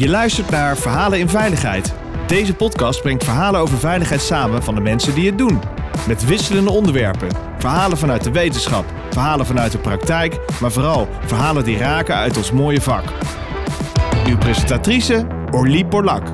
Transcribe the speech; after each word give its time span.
Je 0.00 0.08
luistert 0.08 0.50
naar 0.50 0.76
Verhalen 0.76 1.18
in 1.18 1.28
Veiligheid. 1.28 1.94
Deze 2.26 2.54
podcast 2.54 3.02
brengt 3.02 3.24
verhalen 3.24 3.60
over 3.60 3.78
veiligheid 3.78 4.20
samen 4.20 4.62
van 4.62 4.74
de 4.74 4.80
mensen 4.80 5.14
die 5.14 5.26
het 5.26 5.38
doen. 5.38 5.60
Met 6.06 6.24
wisselende 6.24 6.70
onderwerpen. 6.70 7.28
Verhalen 7.58 7.98
vanuit 7.98 8.24
de 8.24 8.30
wetenschap, 8.30 8.84
verhalen 9.10 9.46
vanuit 9.46 9.72
de 9.72 9.78
praktijk, 9.78 10.60
maar 10.60 10.72
vooral 10.72 11.08
verhalen 11.20 11.64
die 11.64 11.78
raken 11.78 12.14
uit 12.14 12.36
ons 12.36 12.52
mooie 12.52 12.80
vak. 12.80 13.04
Uw 14.26 14.38
presentatrice 14.38 15.26
Orlie 15.50 15.86
Borlak. 15.86 16.26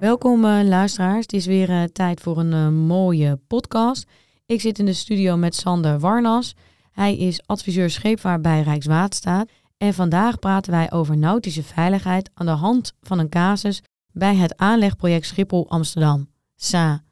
Welkom 0.00 0.44
uh, 0.44 0.60
luisteraars. 0.62 1.22
Het 1.22 1.32
is 1.32 1.46
weer 1.46 1.70
uh, 1.70 1.82
tijd 1.82 2.20
voor 2.20 2.38
een 2.38 2.52
uh, 2.52 2.68
mooie 2.68 3.38
podcast. 3.46 4.06
Ik 4.46 4.60
zit 4.60 4.78
in 4.78 4.86
de 4.86 4.92
studio 4.92 5.36
met 5.36 5.54
Sander 5.54 5.98
Warnas. 5.98 6.54
Hij 6.94 7.16
is 7.16 7.46
adviseur 7.46 7.90
scheepvaart 7.90 8.42
bij 8.42 8.62
Rijkswaterstaat. 8.62 9.48
En 9.78 9.94
vandaag 9.94 10.38
praten 10.38 10.72
wij 10.72 10.92
over 10.92 11.16
nautische 11.16 11.62
veiligheid 11.62 12.30
aan 12.34 12.46
de 12.46 12.52
hand 12.52 12.92
van 13.00 13.18
een 13.18 13.28
casus 13.28 13.82
bij 14.12 14.34
het 14.34 14.56
aanlegproject 14.56 15.26
Schiphol 15.26 15.70
Amsterdam. 15.70 16.28
SA. 16.56 17.02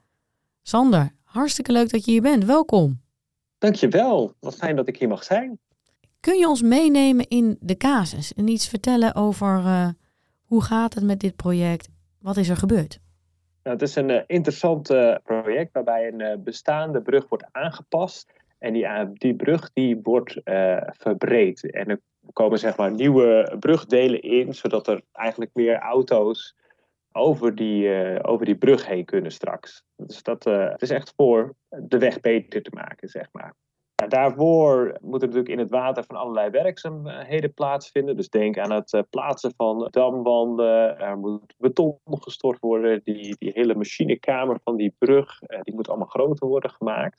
Sander, 0.62 1.12
hartstikke 1.24 1.72
leuk 1.72 1.90
dat 1.90 2.04
je 2.04 2.10
hier 2.10 2.22
bent. 2.22 2.44
Welkom. 2.44 3.00
Dankjewel. 3.58 4.34
Wat 4.40 4.54
fijn 4.54 4.76
dat 4.76 4.88
ik 4.88 4.96
hier 4.96 5.08
mag 5.08 5.24
zijn. 5.24 5.58
Kun 6.20 6.38
je 6.38 6.48
ons 6.48 6.62
meenemen 6.62 7.28
in 7.28 7.56
de 7.60 7.76
casus 7.76 8.34
en 8.34 8.48
iets 8.48 8.68
vertellen 8.68 9.14
over 9.14 9.58
uh, 9.58 9.88
hoe 10.42 10.62
gaat 10.62 10.94
het 10.94 11.04
met 11.04 11.20
dit 11.20 11.36
project? 11.36 11.88
Wat 12.18 12.36
is 12.36 12.48
er 12.48 12.56
gebeurd? 12.56 12.98
Nou, 13.62 13.76
het 13.76 13.88
is 13.88 13.94
een 13.94 14.08
uh, 14.08 14.20
interessant 14.26 14.90
uh, 14.90 15.14
project 15.24 15.72
waarbij 15.72 16.12
een 16.12 16.42
bestaande 16.42 17.02
brug 17.02 17.28
wordt 17.28 17.46
aangepast. 17.52 18.32
En 18.62 18.72
die, 18.72 18.86
die 19.12 19.34
brug 19.34 19.72
die 19.72 20.00
wordt 20.02 20.40
verbreed. 20.84 21.70
En 21.70 21.88
er 21.88 22.00
komen 22.32 22.58
zeg 22.58 22.76
maar 22.76 22.92
nieuwe 22.92 23.56
brugdelen 23.60 24.22
in, 24.22 24.54
zodat 24.54 24.88
er 24.88 25.02
eigenlijk 25.12 25.50
meer 25.54 25.78
auto's 25.78 26.56
over 27.12 27.54
die, 27.54 27.84
uh, 27.84 28.18
over 28.22 28.46
die 28.46 28.56
brug 28.56 28.86
heen 28.86 29.04
kunnen 29.04 29.32
straks. 29.32 29.84
Dus 29.96 30.22
dat 30.22 30.46
is 30.76 30.90
echt 30.90 31.12
voor 31.16 31.54
de 31.68 31.98
weg 31.98 32.20
beter 32.20 32.62
te 32.62 32.70
maken, 32.74 33.08
zeg 33.08 33.28
maar. 33.32 33.54
Daarvoor 34.08 34.96
moet 35.00 35.22
er 35.22 35.28
natuurlijk 35.28 35.54
in 35.54 35.58
het 35.58 35.70
water 35.70 36.04
van 36.04 36.16
allerlei 36.16 36.50
werkzaamheden 36.50 37.54
plaatsvinden. 37.54 38.16
Dus 38.16 38.28
denk 38.28 38.58
aan 38.58 38.72
het 38.72 39.04
plaatsen 39.10 39.52
van 39.56 39.88
damwanden. 39.90 40.98
Er 40.98 41.18
moet 41.18 41.54
beton 41.58 41.98
gestort 42.04 42.60
worden. 42.60 43.00
Die, 43.04 43.36
die 43.38 43.50
hele 43.54 43.74
machinekamer 43.74 44.58
van 44.64 44.76
die 44.76 44.94
brug, 44.98 45.38
die 45.62 45.74
moet 45.74 45.88
allemaal 45.88 46.06
groter 46.06 46.48
worden 46.48 46.70
gemaakt. 46.70 47.18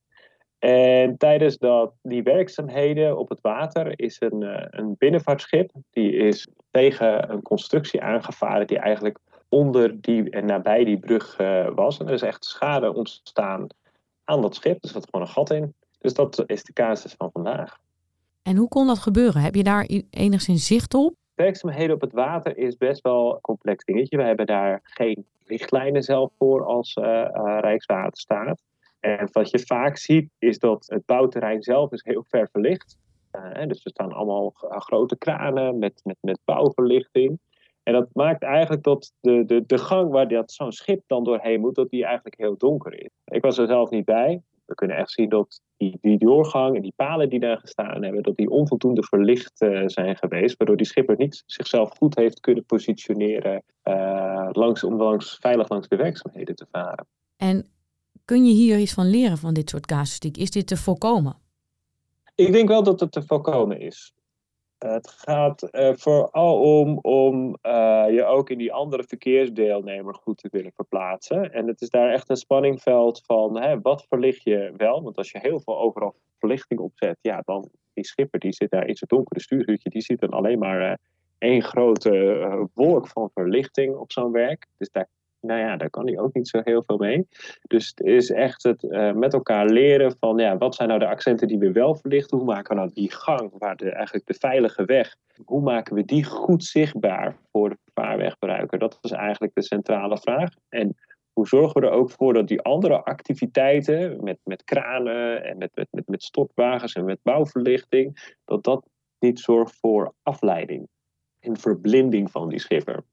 En 0.64 1.18
tijdens 1.18 1.58
dat, 1.58 1.94
die 2.02 2.24
werkzaamheden 2.24 3.18
op 3.18 3.30
het 3.30 3.42
water 3.42 4.00
is 4.00 4.16
een, 4.20 4.42
een 4.80 4.96
binnenvaartschip. 4.98 5.72
Die 5.92 6.12
is 6.16 6.48
tegen 6.72 7.32
een 7.32 7.42
constructie 7.42 8.02
aangevaren 8.02 8.68
die 8.68 8.78
eigenlijk 8.78 9.18
onder 9.50 10.02
die 10.02 10.30
en 10.30 10.46
nabij 10.46 10.84
die 10.84 10.98
brug 10.98 11.40
uh, 11.40 11.68
was. 11.76 12.00
En 12.00 12.08
er 12.08 12.14
is 12.14 12.22
echt 12.22 12.46
schade 12.46 12.94
ontstaan 12.94 13.68
aan 14.24 14.42
dat 14.42 14.56
schip. 14.56 14.84
Er 14.84 14.90
zat 14.90 15.06
gewoon 15.10 15.26
een 15.26 15.34
gat 15.34 15.52
in. 15.52 15.74
Dus 16.00 16.14
dat 16.14 16.44
is 16.46 16.64
de 16.64 16.74
casus 16.74 17.14
van 17.18 17.30
vandaag. 17.32 17.80
En 18.44 18.56
hoe 18.56 18.68
kon 18.68 18.88
dat 18.88 19.00
gebeuren? 19.00 19.42
Heb 19.42 19.56
je 19.56 19.64
daar 19.64 19.90
enigszins 20.10 20.68
zicht 20.68 20.94
op? 20.94 21.14
Werkzaamheden 21.36 21.96
op 21.96 22.02
het 22.02 22.14
water 22.14 22.58
is 22.58 22.78
best 22.78 23.02
wel 23.02 23.34
een 23.34 23.42
complex 23.42 23.84
dingetje. 23.84 24.18
We 24.18 24.24
hebben 24.24 24.46
daar 24.46 24.80
geen 24.84 25.26
richtlijnen 25.46 26.04
zelf 26.04 26.32
voor 26.38 26.66
als 26.66 26.96
uh, 26.96 27.28
Rijkswaterstaat. 27.60 28.62
En 29.04 29.30
wat 29.32 29.50
je 29.50 29.60
vaak 29.60 29.98
ziet 29.98 30.30
is 30.40 30.60
dat 30.60 30.86
het 30.88 31.06
bouwterrein 31.06 31.64
zelf 31.64 31.92
is 31.92 32.04
heel 32.04 32.26
ver 32.28 32.50
verlicht. 32.52 32.98
dus 33.68 33.84
er 33.84 33.92
staan 33.92 34.12
allemaal 34.12 34.50
grote 34.56 35.18
kranen 35.18 35.80
met, 35.80 36.02
met, 36.04 36.18
met 36.22 36.40
bouwverlichting. 36.46 37.40
En 37.84 37.94
dat 37.94 38.08
maakt 38.14 38.44
eigenlijk 38.44 38.84
dat 38.84 39.14
de, 39.20 39.46
de, 39.46 39.64
de 39.66 39.78
gang 39.78 40.12
waar 40.12 40.28
dat 40.28 40.52
zo'n 40.52 40.72
schip 40.72 41.04
dan 41.08 41.24
doorheen 41.24 41.60
moet, 41.60 41.76
dat 41.76 41.90
die 41.90 42.04
eigenlijk 42.06 42.38
heel 42.38 42.58
donker 42.58 42.94
is. 43.04 43.10
Ik 43.26 43.42
was 43.42 43.58
er 43.58 43.68
zelf 43.68 43.90
niet 43.90 44.06
bij. 44.06 44.42
We 44.66 44.76
kunnen 44.76 44.98
echt 44.98 45.12
zien 45.12 45.30
dat 45.30 45.62
die, 45.78 45.98
die 46.02 46.18
doorgang 46.18 46.76
en 46.76 46.82
die 46.82 46.94
palen 46.96 47.30
die 47.30 47.40
daar 47.40 47.58
gestaan 47.58 48.04
hebben, 48.04 48.24
dat 48.24 48.36
die 48.36 48.50
onvoldoende 48.50 49.04
verlicht 49.04 49.62
uh, 49.62 49.84
zijn 49.86 50.18
geweest. 50.18 50.58
Waardoor 50.58 50.78
die 50.78 50.86
schipper 50.86 51.18
niet 51.18 51.44
zichzelf 51.46 51.98
goed 51.98 52.16
heeft 52.16 52.40
kunnen 52.40 52.66
positioneren 52.66 53.64
uh, 53.84 54.50
langs, 54.52 54.84
om 54.84 54.96
langs, 54.96 55.38
veilig 55.42 55.70
langs 55.70 55.88
de 55.88 55.96
werkzaamheden 55.96 56.56
te 56.56 56.66
varen. 56.72 57.08
En 57.38 57.73
kun 58.26 58.46
je 58.46 58.54
hier 58.54 58.78
iets 58.78 58.94
van 58.94 59.10
leren 59.10 59.38
van 59.38 59.54
dit 59.54 59.70
soort 59.70 59.86
casuïstiek? 59.86 60.38
Is 60.38 60.52
dit 60.52 60.68
te 60.68 60.78
voorkomen? 60.78 61.36
Ik 62.36 62.52
denk 62.52 62.68
wel 62.68 62.84
dat 62.84 63.00
het 63.00 63.12
te 63.12 63.24
voorkomen 63.24 63.80
is. 63.80 64.14
Het 64.78 65.08
gaat 65.08 65.68
uh, 65.72 65.94
vooral 65.94 66.80
om, 66.80 66.98
om 67.02 67.58
uh, 67.64 68.06
je 68.10 68.24
ook 68.26 68.50
in 68.50 68.58
die 68.58 68.74
andere 68.74 69.04
verkeersdeelnemer 69.04 70.16
goed 70.16 70.38
te 70.38 70.48
willen 70.52 70.72
verplaatsen. 70.76 71.54
En 71.54 71.68
het 71.68 71.82
is 71.82 71.90
daar 71.90 72.12
echt 72.12 72.30
een 72.30 72.36
spanningveld 72.36 73.22
van 73.26 73.62
hè, 73.62 73.82
wat 73.82 74.06
verlicht 74.10 74.44
je 74.44 74.74
wel. 74.78 75.04
Want 75.04 75.18
als 75.18 75.32
je 75.32 75.40
heel 75.40 75.60
veel 75.60 75.80
overal 75.80 76.16
verlichting 76.40 76.80
opzet, 76.80 77.18
ja, 77.22 77.42
dan 77.46 77.70
die 77.94 78.06
schipper 78.06 78.40
die 78.40 78.54
zit 78.54 78.70
daar 78.70 78.88
in 78.88 78.96
zijn 78.96 79.10
donkere 79.14 79.42
stuurhutje, 79.42 79.90
die 79.90 80.02
ziet 80.02 80.20
dan 80.20 80.30
alleen 80.30 80.60
maar 80.60 80.82
uh, 80.82 80.94
één 81.38 81.62
grote 81.62 82.70
wolk 82.74 83.08
van 83.08 83.30
verlichting 83.34 83.96
op 83.96 84.12
zo'n 84.12 84.32
werk. 84.32 84.68
Dus 84.78 84.90
daar 84.92 85.10
nou 85.44 85.60
ja, 85.60 85.78
daar 85.78 85.90
kan 85.90 86.06
hij 86.06 86.20
ook 86.20 86.34
niet 86.34 86.48
zo 86.48 86.62
heel 86.64 86.84
veel 86.84 86.98
mee. 86.98 87.28
Dus 87.62 87.88
het 87.88 88.00
is 88.00 88.32
echt 88.32 88.64
het 88.64 88.84
uh, 88.84 89.12
met 89.12 89.34
elkaar 89.34 89.66
leren 89.66 90.16
van 90.20 90.38
ja, 90.38 90.58
wat 90.58 90.76
zijn 90.76 90.88
nou 90.88 91.00
de 91.00 91.08
accenten 91.08 91.48
die 91.48 91.58
we 91.58 91.72
wel 91.72 91.96
verlichten? 91.96 92.38
Hoe 92.38 92.46
maken 92.46 92.76
we 92.76 92.82
nou 92.82 92.94
die 92.94 93.12
gang, 93.12 93.52
waar 93.58 93.76
de, 93.76 93.92
eigenlijk 93.92 94.26
de 94.26 94.34
veilige 94.34 94.86
weg, 94.86 95.16
hoe 95.46 95.62
maken 95.62 95.96
we 95.96 96.06
die 96.06 96.24
goed 96.24 96.64
zichtbaar 96.64 97.38
voor 97.52 97.70
de 97.70 97.78
vaarweggebruiker? 97.94 98.80
Dat 98.80 98.98
is 99.02 99.12
eigenlijk 99.12 99.56
de 99.56 99.64
centrale 99.64 100.18
vraag. 100.18 100.50
En 100.70 100.96
hoe 101.34 101.48
zorgen 101.48 101.82
we 101.82 101.88
er 101.88 101.94
ook 101.94 102.12
voor 102.12 102.34
dat 102.34 102.48
die 102.48 102.62
andere 102.62 103.04
activiteiten 103.04 104.24
met, 104.24 104.38
met 104.44 104.64
kranen 104.64 105.44
en 105.44 105.58
met, 105.58 105.72
met, 105.74 105.88
met, 105.92 106.08
met 106.08 106.24
stortwagens 106.24 106.94
en 106.94 107.06
met 107.06 107.20
bouwverlichting, 107.24 108.36
dat 108.46 108.64
dat 108.64 108.86
niet 109.20 109.40
zorgt 109.40 109.78
voor 109.80 110.14
afleiding 110.22 110.88
en 111.40 111.58
verblinding 111.58 112.32
van 112.32 112.50
die 112.50 112.60
schipper. 112.60 113.04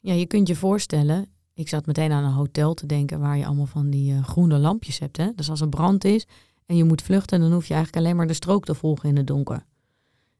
Ja, 0.00 0.12
je 0.12 0.26
kunt 0.26 0.48
je 0.48 0.54
voorstellen, 0.54 1.37
ik 1.58 1.68
zat 1.68 1.86
meteen 1.86 2.12
aan 2.12 2.24
een 2.24 2.32
hotel 2.32 2.74
te 2.74 2.86
denken 2.86 3.20
waar 3.20 3.36
je 3.36 3.46
allemaal 3.46 3.66
van 3.66 3.90
die 3.90 4.12
uh, 4.12 4.24
groene 4.24 4.58
lampjes 4.58 4.98
hebt. 4.98 5.16
Hè? 5.16 5.30
Dus 5.34 5.50
als 5.50 5.60
er 5.60 5.68
brand 5.68 6.04
is 6.04 6.26
en 6.66 6.76
je 6.76 6.84
moet 6.84 7.02
vluchten, 7.02 7.40
dan 7.40 7.52
hoef 7.52 7.66
je 7.66 7.74
eigenlijk 7.74 8.04
alleen 8.04 8.16
maar 8.16 8.26
de 8.26 8.32
strook 8.32 8.64
te 8.64 8.74
volgen 8.74 9.08
in 9.08 9.16
het 9.16 9.26
donker. 9.26 9.64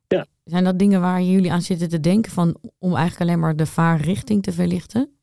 Ja. 0.08 0.26
Zijn 0.44 0.64
dat 0.64 0.78
dingen 0.78 1.00
waar 1.00 1.22
jullie 1.22 1.52
aan 1.52 1.62
zitten 1.62 1.88
te 1.88 2.00
denken 2.00 2.32
van 2.32 2.56
om 2.78 2.94
eigenlijk 2.94 3.20
alleen 3.20 3.40
maar 3.40 3.56
de 3.56 3.66
vaarrichting 3.66 4.42
te 4.42 4.52
verlichten? 4.52 5.17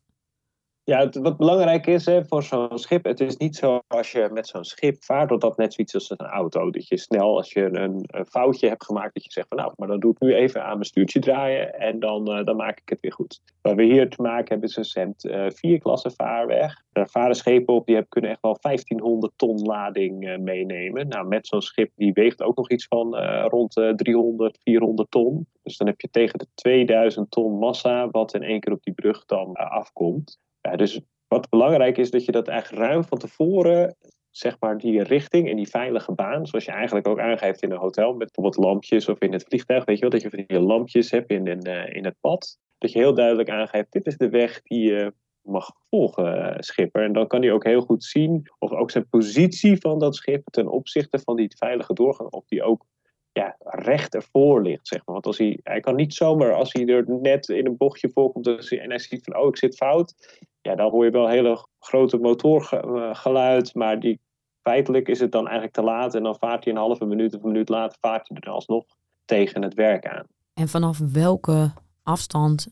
Ja, 0.88 1.10
wat 1.10 1.38
belangrijk 1.38 1.88
is 1.88 2.06
hè, 2.06 2.26
voor 2.26 2.44
zo'n 2.44 2.78
schip, 2.78 3.04
het 3.04 3.20
is 3.20 3.38
niet 3.38 3.56
zo 3.56 3.82
als 3.88 4.12
je 4.12 4.30
met 4.32 4.48
zo'n 4.48 4.64
schip 4.64 5.04
vaart, 5.04 5.30
dat 5.30 5.42
dat 5.42 5.58
net 5.58 5.74
zoiets 5.74 5.94
als 5.94 6.10
een 6.10 6.18
auto. 6.18 6.70
Dat 6.70 6.88
je 6.88 6.98
snel, 6.98 7.36
als 7.36 7.54
je 7.54 7.64
een, 7.64 8.04
een, 8.08 8.26
foutje 8.26 8.68
hebt 8.68 8.86
gemaakt, 8.86 9.14
dat 9.14 9.24
je 9.24 9.32
zegt 9.32 9.48
van 9.48 9.58
nou, 9.58 9.74
maar 9.76 9.88
dan 9.88 10.00
doe 10.00 10.12
ik 10.12 10.20
nu 10.20 10.36
even 10.36 10.64
aan 10.64 10.74
mijn 10.74 10.86
stuurtje 10.86 11.20
draaien 11.20 11.80
en 11.80 12.00
dan, 12.00 12.38
uh, 12.38 12.46
dan 12.46 12.56
maak 12.56 12.80
ik 12.80 12.90
het 12.90 13.00
weer 13.00 13.14
goed. 13.14 13.42
Waar 13.62 13.76
we 13.76 13.84
hier 13.84 14.10
te 14.10 14.22
maken 14.22 14.48
hebben 14.48 14.70
is 14.70 14.96
een 14.96 15.16
uh, 15.22 15.46
vier 15.50 15.80
klasse 15.80 16.12
vaarweg. 16.12 16.84
Daar 16.92 17.10
varen 17.10 17.36
schepen 17.36 17.74
op, 17.74 17.86
die 17.86 17.96
hebben, 17.96 18.12
kunnen 18.12 18.32
echt 18.32 18.42
wel 18.42 18.58
1500 18.62 19.34
ton 19.36 19.62
lading 19.62 20.28
uh, 20.28 20.38
meenemen. 20.38 21.08
Nou, 21.08 21.28
met 21.28 21.48
zo'n 21.48 21.62
schip, 21.62 21.92
die 21.96 22.14
weegt 22.14 22.42
ook 22.42 22.56
nog 22.56 22.70
iets 22.70 22.86
van 22.88 23.16
rond 23.48 23.74
300, 23.96 24.60
400 24.64 25.12
ton. 25.12 25.48
Dus 25.64 25.78
dan 25.78 25.88
heb 25.88 26.02
je 26.02 26.10
tegen 26.10 26.40
de 26.40 26.48
2000 26.54 27.32
ton 27.32 27.60
massa, 27.60 28.10
wat 28.10 28.34
in 28.34 28.44
één 28.44 28.60
keer 28.60 28.74
op 28.74 28.84
die 28.84 28.94
brug 28.94 29.26
dan 29.26 29.54
afkomt. 29.54 30.44
Ja, 30.66 30.76
dus 30.76 31.02
wat 31.28 31.50
belangrijk 31.50 31.98
is, 31.98 32.12
dat 32.12 32.26
je 32.26 32.32
dat 32.32 32.48
echt 32.48 32.72
ruim 32.72 33.04
van 33.04 33.18
tevoren, 33.18 33.96
zeg 34.32 34.60
maar, 34.60 34.78
die 34.78 35.04
richting 35.04 35.50
en 35.50 35.56
die 35.56 35.70
veilige 35.70 36.12
baan, 36.12 36.48
zoals 36.48 36.66
je 36.66 36.72
eigenlijk 36.72 37.08
ook 37.08 37.20
aangeeft 37.20 37.62
in 37.62 37.72
een 37.72 37.78
hotel, 37.78 38.14
met 38.14 38.32
bijvoorbeeld 38.32 38.66
lampjes 38.66 39.10
of 39.10 39.20
in 39.20 39.34
het 39.34 39.44
vliegtuig, 39.44 39.86
weet 39.86 39.96
je 39.96 40.02
wel, 40.02 40.10
dat 40.10 40.22
je 40.22 40.30
van 40.30 40.44
die 40.48 40.60
lampjes 40.60 41.12
hebt 41.12 41.30
in, 41.30 41.48
in, 41.48 41.62
in 41.94 42.06
het 42.06 42.16
pad. 42.20 42.58
Dat 42.78 42.92
je 42.92 43.00
heel 43.00 43.14
duidelijk 43.14 43.50
aangeeft, 43.50 43.92
dit 43.92 44.06
is 44.06 44.18
de 44.18 44.30
weg 44.30 44.62
die 44.62 44.92
je 44.92 45.14
mag 45.42 45.72
volgen, 45.90 46.64
schipper. 46.64 47.04
En 47.04 47.14
dan 47.14 47.28
kan 47.28 47.42
hij 47.42 47.52
ook 47.52 47.64
heel 47.64 47.82
goed 47.82 48.04
zien, 48.04 48.52
of 48.60 48.72
ook 48.72 48.92
zijn 48.92 49.10
positie 49.10 49.78
van 49.78 50.00
dat 50.00 50.16
schip 50.16 50.48
ten 50.52 50.68
opzichte 50.68 51.20
van 51.20 51.36
die 51.36 51.56
veilige 51.58 51.94
doorgang, 51.94 52.30
of 52.30 52.46
die 52.46 52.64
ook 52.64 52.86
ja, 53.32 53.56
recht 53.60 54.16
ervoor 54.16 54.62
ligt, 54.62 54.88
zeg 54.88 55.06
maar. 55.06 55.14
Want 55.14 55.26
als 55.26 55.38
hij, 55.38 55.60
hij 55.64 55.80
kan 55.80 55.96
niet 55.96 56.14
zomaar, 56.14 56.54
als 56.54 56.74
hij 56.74 56.86
er 56.86 57.06
net 57.08 57.50
in 57.50 57.66
een 57.66 57.78
bochtje 57.78 58.10
voorkomt 58.10 58.48
en 58.48 58.90
hij 58.90 59.00
ziet 59.00 59.24
van, 59.24 59.38
oh, 59.38 59.48
ik 59.48 59.58
zit 59.58 59.76
fout, 59.76 60.40
ja, 60.66 60.76
dan 60.76 60.92
hoor 60.92 61.06
je 61.06 61.12
wel 61.12 61.28
hele 61.28 61.68
grote 61.80 62.18
motorgeluid, 62.18 63.76
maar 63.76 64.00
die, 64.00 64.20
feitelijk 64.62 65.08
is 65.08 65.20
het 65.20 65.32
dan 65.32 65.44
eigenlijk 65.44 65.74
te 65.74 65.82
laat 65.82 66.16
en 66.16 66.24
dan 66.24 66.38
vaart 66.38 66.64
hij 66.64 66.74
een 66.74 66.80
halve 66.80 67.06
minuut 67.06 67.36
of 67.36 67.44
een 67.44 67.52
minuut 67.52 67.70
later 67.70 67.98
vaart 68.02 68.30
hij 68.30 68.38
er 68.40 68.50
alsnog 68.50 68.86
tegen 69.26 69.62
het 69.62 69.74
werk 69.74 70.06
aan. 70.08 70.26
En 70.54 70.68
vanaf 70.68 71.00
welke 71.14 71.72
afstand 72.04 72.68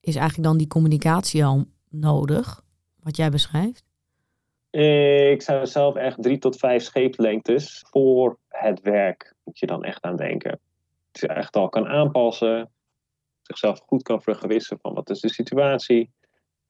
is 0.00 0.16
eigenlijk 0.16 0.48
dan 0.48 0.58
die 0.58 0.66
communicatie 0.66 1.44
al 1.44 1.64
nodig, 1.88 2.62
wat 3.02 3.16
jij 3.16 3.30
beschrijft? 3.30 3.84
Ik 5.30 5.42
zou 5.42 5.66
zelf 5.66 5.94
echt 5.94 6.22
drie 6.22 6.38
tot 6.38 6.56
vijf 6.56 6.82
scheeplengtes 6.82 7.84
voor 7.90 8.38
het 8.48 8.80
werk 8.80 9.34
moet 9.44 9.58
je 9.58 9.66
dan 9.66 9.84
echt 9.84 10.02
aan 10.02 10.16
denken. 10.16 10.60
zich 11.12 11.30
echt 11.30 11.56
al 11.56 11.68
kan 11.68 11.86
aanpassen, 11.86 12.70
zichzelf 13.42 13.80
goed 13.86 14.02
kan 14.02 14.22
vergewissen 14.22 14.78
van 14.80 14.94
wat 14.94 15.10
is 15.10 15.20
de 15.20 15.32
situatie, 15.32 16.10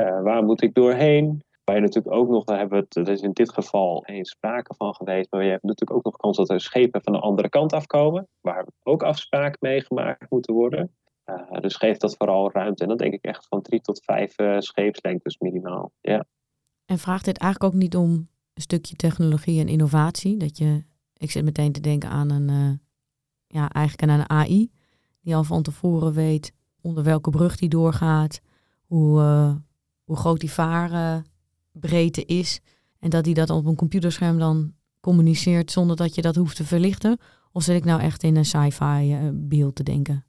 uh, 0.02 0.22
waar 0.22 0.44
moet 0.44 0.62
ik 0.62 0.74
doorheen. 0.74 1.42
Waar 1.64 1.76
je 1.76 1.82
natuurlijk 1.82 2.14
ook 2.14 2.28
nog, 2.28 2.44
daar 2.44 2.58
hebben 2.58 2.78
het, 2.78 2.96
er 2.96 3.08
is 3.08 3.20
in 3.20 3.32
dit 3.32 3.52
geval 3.52 4.00
geen 4.00 4.24
sprake 4.24 4.74
van 4.74 4.94
geweest, 4.94 5.30
maar 5.30 5.44
je 5.44 5.50
hebt 5.50 5.62
natuurlijk 5.62 5.98
ook 5.98 6.04
nog 6.04 6.16
kans 6.16 6.36
dat 6.36 6.50
er 6.50 6.60
schepen 6.60 7.02
van 7.02 7.12
de 7.12 7.18
andere 7.18 7.48
kant 7.48 7.72
afkomen, 7.72 8.28
waar 8.40 8.66
ook 8.82 9.02
afspraken 9.02 9.58
mee 9.60 9.80
gemaakt 9.80 10.30
moeten 10.30 10.54
worden. 10.54 10.96
Uh, 11.26 11.60
dus 11.60 11.76
geeft 11.76 12.00
dat 12.00 12.16
vooral 12.16 12.50
ruimte. 12.52 12.82
En 12.82 12.88
dan 12.88 12.96
denk 12.96 13.12
ik 13.12 13.24
echt 13.24 13.46
van 13.48 13.62
drie 13.62 13.80
tot 13.80 14.04
vijf 14.04 14.38
uh, 14.38 14.58
scheepslengtes 14.58 15.38
minimaal. 15.38 15.92
Ja. 16.00 16.24
En 16.84 16.98
vraagt 16.98 17.24
dit 17.24 17.38
eigenlijk 17.38 17.74
ook 17.74 17.80
niet 17.80 17.96
om 17.96 18.10
een 18.54 18.62
stukje 18.62 18.96
technologie 18.96 19.60
en 19.60 19.68
innovatie? 19.68 20.36
Dat 20.36 20.58
je, 20.58 20.84
ik 21.16 21.30
zit 21.30 21.44
meteen 21.44 21.72
te 21.72 21.80
denken 21.80 22.08
aan 22.08 22.30
een, 22.30 22.80
ja, 23.46 23.68
eigenlijk 23.68 24.10
aan 24.10 24.18
een 24.18 24.30
AI, 24.30 24.70
die 25.20 25.36
al 25.36 25.44
van 25.44 25.62
tevoren 25.62 26.12
weet 26.12 26.52
onder 26.80 27.04
welke 27.04 27.30
brug 27.30 27.56
die 27.56 27.68
doorgaat, 27.68 28.40
hoe, 28.86 29.20
hoe 30.08 30.16
groot 30.16 30.40
die 30.40 30.50
varenbreedte 30.50 32.24
is. 32.24 32.60
En 33.00 33.10
dat 33.10 33.24
die 33.24 33.34
dat 33.34 33.50
op 33.50 33.66
een 33.66 33.76
computerscherm 33.76 34.38
dan 34.38 34.72
communiceert 35.00 35.70
zonder 35.70 35.96
dat 35.96 36.14
je 36.14 36.22
dat 36.22 36.36
hoeft 36.36 36.56
te 36.56 36.64
verlichten. 36.64 37.18
Of 37.52 37.62
zit 37.62 37.76
ik 37.76 37.84
nou 37.84 38.00
echt 38.00 38.22
in 38.22 38.36
een 38.36 38.44
sci-fi 38.44 39.30
beeld 39.32 39.74
te 39.74 39.82
denken? 39.82 40.24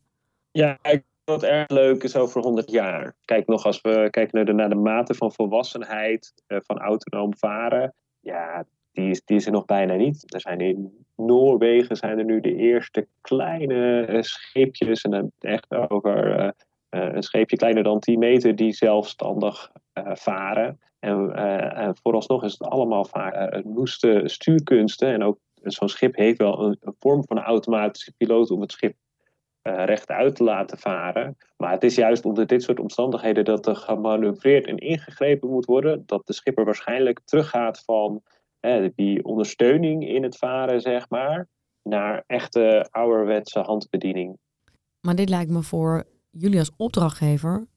Ja, 0.51 0.79
ik 0.81 1.03
wat 1.29 1.43
erg 1.43 1.69
leuk 1.69 2.03
is 2.03 2.15
over 2.15 2.41
100 2.41 2.71
jaar. 2.71 3.15
Kijk 3.25 3.47
nog 3.47 3.65
als 3.65 3.81
we 3.81 4.07
kijken 4.09 4.35
naar 4.35 4.45
de, 4.45 4.53
naar 4.53 4.69
de 4.69 4.75
mate 4.75 5.13
van 5.13 5.31
volwassenheid 5.31 6.33
uh, 6.47 6.57
van 6.61 6.77
autonoom 6.77 7.37
varen. 7.37 7.93
Ja, 8.19 8.65
die 8.91 9.09
is, 9.09 9.25
die 9.25 9.37
is 9.37 9.45
er 9.45 9.51
nog 9.51 9.65
bijna 9.65 9.95
niet. 9.95 10.33
Er 10.33 10.41
zijn 10.41 10.59
in 10.59 11.05
Noorwegen 11.15 11.95
zijn 11.95 12.17
er 12.17 12.25
nu 12.25 12.39
de 12.39 12.55
eerste 12.55 13.07
kleine 13.21 14.07
uh, 14.09 14.21
schipjes. 14.21 15.01
En 15.01 15.11
dan 15.11 15.31
echt 15.39 15.75
over 15.89 16.53
een 16.89 17.23
scheepje 17.23 17.57
kleiner 17.57 17.83
dan 17.83 17.99
10 17.99 18.19
meter 18.19 18.55
die 18.55 18.73
zelfstandig 18.73 19.71
varen. 20.13 20.79
En, 20.99 21.35
en, 21.75 21.95
vooralsnog 22.01 22.43
is 22.43 22.51
het 22.51 22.67
allemaal 22.67 23.05
vaak 23.05 23.63
noeste 23.63 24.21
stuurkunsten. 24.25 25.13
En 25.13 25.23
ook 25.23 25.37
zo'n 25.63 25.89
schip 25.89 26.15
heeft 26.15 26.37
wel 26.37 26.59
een, 26.59 26.77
een 26.81 26.95
vorm 26.99 27.23
van 27.25 27.37
een 27.37 27.43
automatische 27.43 28.13
piloot 28.17 28.51
om 28.51 28.61
het 28.61 28.71
schip 28.71 28.95
uh, 29.63 29.85
rechtuit 29.85 30.35
te 30.35 30.43
laten 30.43 30.77
varen. 30.77 31.37
Maar 31.57 31.71
het 31.71 31.83
is 31.83 31.95
juist 31.95 32.25
onder 32.25 32.47
dit 32.47 32.63
soort 32.63 32.79
omstandigheden 32.79 33.45
dat 33.45 33.67
er 33.67 33.75
gemanoeuvreerd 33.75 34.65
en 34.65 34.77
ingegrepen 34.77 35.49
moet 35.49 35.65
worden. 35.65 36.03
Dat 36.05 36.27
de 36.27 36.33
schipper 36.33 36.65
waarschijnlijk 36.65 37.19
teruggaat 37.25 37.83
van 37.85 38.23
die 38.95 39.23
ondersteuning 39.23 40.07
in 40.07 40.23
het 40.23 40.37
varen, 40.37 40.81
zeg 40.81 41.09
maar, 41.09 41.47
naar 41.83 42.23
echte 42.27 42.87
ouderwetse 42.91 43.59
handbediening. 43.59 44.37
Maar 45.07 45.15
dit 45.15 45.29
lijkt 45.29 45.51
me 45.51 45.61
voor 45.61 46.05
jullie 46.31 46.59
als 46.59 46.71
opdrachtgever 46.77 47.67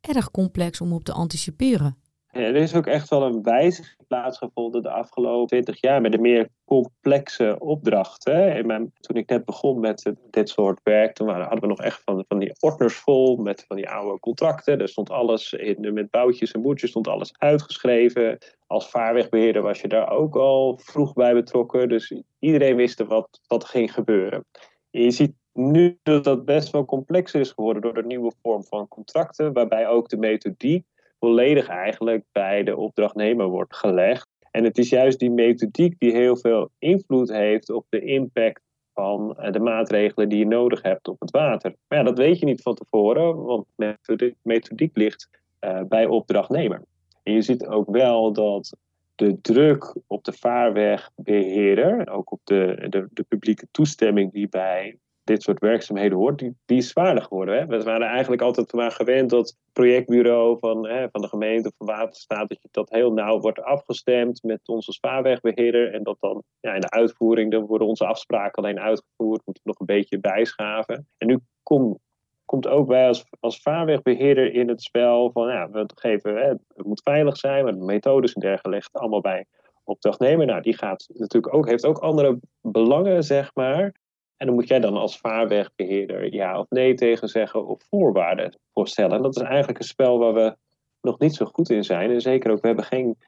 erg 0.00 0.30
complex 0.30 0.80
om 0.80 0.92
op 0.92 1.04
te 1.04 1.12
anticiperen. 1.12 1.98
Er 2.30 2.56
is 2.56 2.74
ook 2.74 2.86
echt 2.86 3.08
wel 3.08 3.22
een 3.22 3.42
wijziging 3.42 4.06
plaatsgevonden 4.08 4.82
de 4.82 4.90
afgelopen 4.90 5.46
20 5.46 5.80
jaar 5.80 6.00
met 6.00 6.12
de 6.12 6.18
meer 6.18 6.48
complexe 6.64 7.56
opdrachten. 7.58 8.54
En 8.54 8.92
toen 9.00 9.16
ik 9.16 9.28
net 9.28 9.44
begon 9.44 9.80
met 9.80 10.12
dit 10.30 10.48
soort 10.48 10.80
werk, 10.82 11.14
toen 11.14 11.28
hadden 11.28 11.60
we 11.60 11.66
nog 11.66 11.80
echt 11.80 12.02
van, 12.04 12.24
van 12.28 12.38
die 12.38 12.52
ordners 12.60 12.94
vol 12.94 13.36
met 13.36 13.64
van 13.68 13.76
die 13.76 13.88
oude 13.88 14.20
contracten. 14.20 14.80
Er 14.80 14.88
stond 14.88 15.10
alles 15.10 15.52
in, 15.52 15.92
met 15.92 16.10
boutjes 16.10 16.52
en 16.52 16.62
boertjes 16.62 16.90
stond 16.90 17.08
alles 17.08 17.32
uitgeschreven. 17.38 18.38
Als 18.66 18.88
vaarwegbeheerder 18.88 19.62
was 19.62 19.80
je 19.80 19.88
daar 19.88 20.10
ook 20.10 20.36
al 20.36 20.78
vroeg 20.82 21.12
bij 21.12 21.34
betrokken. 21.34 21.88
Dus 21.88 22.14
iedereen 22.38 22.76
wist 22.76 23.02
wat, 23.02 23.40
wat 23.46 23.64
ging 23.64 23.92
gebeuren. 23.92 24.44
En 24.90 25.02
je 25.02 25.10
ziet 25.10 25.32
nu 25.52 25.98
dat 26.02 26.24
dat 26.24 26.44
best 26.44 26.70
wel 26.70 26.84
complexer 26.84 27.40
is 27.40 27.50
geworden 27.50 27.82
door 27.82 27.94
de 27.94 28.06
nieuwe 28.06 28.32
vorm 28.42 28.64
van 28.64 28.88
contracten, 28.88 29.52
waarbij 29.52 29.88
ook 29.88 30.08
de 30.08 30.16
methodiek 30.16 30.84
volledig 31.18 31.68
eigenlijk 31.68 32.24
bij 32.32 32.62
de 32.62 32.76
opdrachtnemer 32.76 33.46
wordt 33.46 33.76
gelegd. 33.76 34.28
En 34.50 34.64
het 34.64 34.78
is 34.78 34.88
juist 34.88 35.18
die 35.18 35.30
methodiek 35.30 35.98
die 35.98 36.12
heel 36.12 36.36
veel 36.36 36.70
invloed 36.78 37.32
heeft 37.32 37.70
op 37.70 37.86
de 37.88 38.00
impact 38.00 38.60
van 38.94 39.36
eh, 39.36 39.52
de 39.52 39.60
maatregelen 39.60 40.28
die 40.28 40.38
je 40.38 40.46
nodig 40.46 40.82
hebt 40.82 41.08
op 41.08 41.20
het 41.20 41.30
water. 41.30 41.74
Maar 41.88 41.98
ja, 41.98 42.04
dat 42.04 42.18
weet 42.18 42.38
je 42.38 42.44
niet 42.44 42.62
van 42.62 42.74
tevoren, 42.74 43.42
want 43.42 43.66
de 43.76 44.34
methodiek 44.42 44.96
ligt 44.96 45.28
uh, 45.60 45.80
bij 45.82 46.06
opdrachtnemer. 46.06 46.84
En 47.22 47.32
je 47.32 47.42
ziet 47.42 47.66
ook 47.66 47.90
wel 47.90 48.32
dat 48.32 48.76
de 49.14 49.40
druk 49.40 49.96
op 50.06 50.24
de 50.24 50.32
vaarwegbeheerder, 50.32 52.10
ook 52.10 52.32
op 52.32 52.40
de, 52.44 52.86
de, 52.88 53.08
de 53.10 53.22
publieke 53.22 53.66
toestemming 53.70 54.32
die 54.32 54.48
bij 54.48 54.98
dit 55.30 55.42
soort 55.42 55.58
werkzaamheden 55.58 56.18
hoort, 56.18 56.38
die, 56.38 56.56
die 56.64 56.78
is 56.78 56.88
zwaarder 56.88 57.22
geworden. 57.22 57.58
Hè? 57.58 57.66
We 57.66 57.82
waren 57.82 58.06
eigenlijk 58.06 58.42
altijd 58.42 58.72
maar 58.72 58.90
gewend 58.90 59.30
dat 59.30 59.56
projectbureau 59.72 60.58
van, 60.58 60.88
hè, 60.88 61.08
van 61.10 61.20
de 61.20 61.28
gemeente 61.28 61.68
of 61.68 61.74
van 61.76 61.96
Waterstaat, 61.96 62.48
dat 62.48 62.62
je 62.62 62.68
dat 62.70 62.90
heel 62.90 63.12
nauw 63.12 63.40
wordt 63.40 63.62
afgestemd 63.62 64.42
met 64.42 64.60
onze 64.68 64.92
spaarwegbeheerder. 64.92 65.94
En 65.94 66.02
dat 66.02 66.16
dan 66.20 66.42
ja, 66.60 66.74
in 66.74 66.80
de 66.80 66.90
uitvoering, 66.90 67.50
dan 67.50 67.66
worden 67.66 67.86
onze 67.86 68.06
afspraken 68.06 68.62
alleen 68.62 68.80
uitgevoerd, 68.80 69.42
moeten 69.44 69.62
we 69.64 69.70
nog 69.70 69.78
een 69.78 69.86
beetje 69.86 70.18
bijschaven. 70.18 71.08
En 71.18 71.26
nu 71.26 71.38
kom, 71.62 71.98
komt 72.44 72.68
ook 72.68 72.88
wij 72.88 73.06
als, 73.06 73.24
als 73.40 73.62
vaarwegbeheerder 73.62 74.54
in 74.54 74.68
het 74.68 74.82
spel 74.82 75.30
van, 75.32 75.48
ja, 75.48 75.70
we 75.70 75.86
geven, 75.94 76.36
hè, 76.36 76.48
het 76.48 76.86
moet 76.86 77.02
veilig 77.04 77.36
zijn, 77.36 77.64
maar 77.64 77.72
de 77.72 77.84
methodes 77.84 78.32
en 78.32 78.40
dergelijke 78.40 78.88
allemaal 78.92 79.20
bij 79.20 79.46
opdrachtnemer. 79.84 80.46
Nou, 80.46 80.62
die 80.62 80.76
gaat 80.76 81.08
natuurlijk 81.12 81.54
ook, 81.54 81.68
heeft 81.68 81.86
ook 81.86 81.98
andere 81.98 82.38
belangen, 82.60 83.24
zeg 83.24 83.50
maar. 83.54 83.94
En 84.40 84.46
dan 84.46 84.54
moet 84.54 84.68
jij 84.68 84.80
dan 84.80 84.96
als 84.96 85.18
vaarwegbeheerder 85.18 86.34
ja 86.34 86.58
of 86.58 86.70
nee 86.70 86.94
tegen 86.94 87.28
zeggen 87.28 87.66
of 87.66 87.82
voorwaarden 87.88 88.58
voorstellen. 88.72 89.16
En 89.16 89.22
dat 89.22 89.36
is 89.36 89.42
eigenlijk 89.42 89.78
een 89.78 89.84
spel 89.84 90.18
waar 90.18 90.34
we 90.34 90.56
nog 91.00 91.18
niet 91.18 91.34
zo 91.34 91.44
goed 91.44 91.70
in 91.70 91.84
zijn. 91.84 92.10
En 92.10 92.20
zeker 92.20 92.50
ook, 92.50 92.60
we 92.60 92.66
hebben 92.66 92.84
geen 92.84 93.18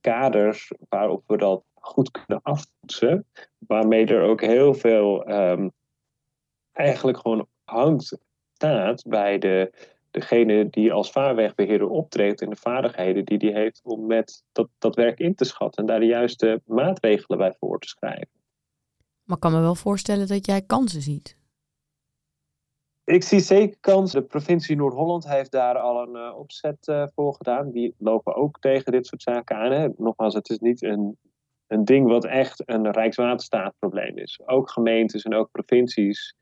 kaders 0.00 0.72
waarop 0.88 1.22
we 1.26 1.36
dat 1.36 1.64
goed 1.74 2.10
kunnen 2.10 2.40
aftoetsen. 2.42 3.26
Waarmee 3.58 4.06
er 4.06 4.22
ook 4.22 4.40
heel 4.40 4.74
veel 4.74 5.30
um, 5.30 5.72
eigenlijk 6.72 7.18
gewoon 7.18 7.46
hangt, 7.64 8.18
staat 8.52 9.04
bij 9.08 9.38
de, 9.38 9.72
degene 10.10 10.70
die 10.70 10.92
als 10.92 11.10
vaarwegbeheerder 11.10 11.88
optreedt 11.88 12.42
en 12.42 12.50
de 12.50 12.56
vaardigheden 12.56 13.24
die 13.24 13.38
die 13.38 13.52
heeft 13.52 13.80
om 13.84 14.06
met 14.06 14.44
dat, 14.52 14.68
dat 14.78 14.94
werk 14.94 15.18
in 15.18 15.34
te 15.34 15.44
schatten 15.44 15.82
en 15.82 15.88
daar 15.88 16.00
de 16.00 16.06
juiste 16.06 16.62
maatregelen 16.64 17.38
bij 17.38 17.54
voor 17.58 17.78
te 17.78 17.88
schrijven. 17.88 18.39
Maar 19.30 19.38
ik 19.38 19.44
kan 19.44 19.58
me 19.58 19.60
wel 19.60 19.74
voorstellen 19.74 20.28
dat 20.28 20.46
jij 20.46 20.62
kansen 20.62 21.02
ziet. 21.02 21.36
Ik 23.04 23.22
zie 23.22 23.40
zeker 23.40 23.76
kansen. 23.80 24.20
De 24.20 24.26
provincie 24.26 24.76
Noord-Holland 24.76 25.28
heeft 25.28 25.50
daar 25.50 25.78
al 25.78 26.02
een 26.02 26.16
uh, 26.16 26.38
opzet 26.38 26.88
uh, 26.88 27.06
voor 27.14 27.34
gedaan. 27.34 27.70
Die 27.70 27.94
lopen 27.98 28.34
ook 28.34 28.58
tegen 28.60 28.92
dit 28.92 29.06
soort 29.06 29.22
zaken 29.22 29.56
aan. 29.56 29.94
Nogmaals, 29.96 30.34
het 30.34 30.50
is 30.50 30.58
niet 30.58 30.82
een, 30.82 31.18
een 31.66 31.84
ding 31.84 32.08
wat 32.08 32.24
echt 32.24 32.62
een 32.68 32.90
Rijkswaterstaatprobleem 32.90 34.16
is. 34.16 34.40
Ook 34.44 34.70
gemeentes 34.70 35.22
en 35.22 35.34
ook 35.34 35.50
provincies 35.50 36.34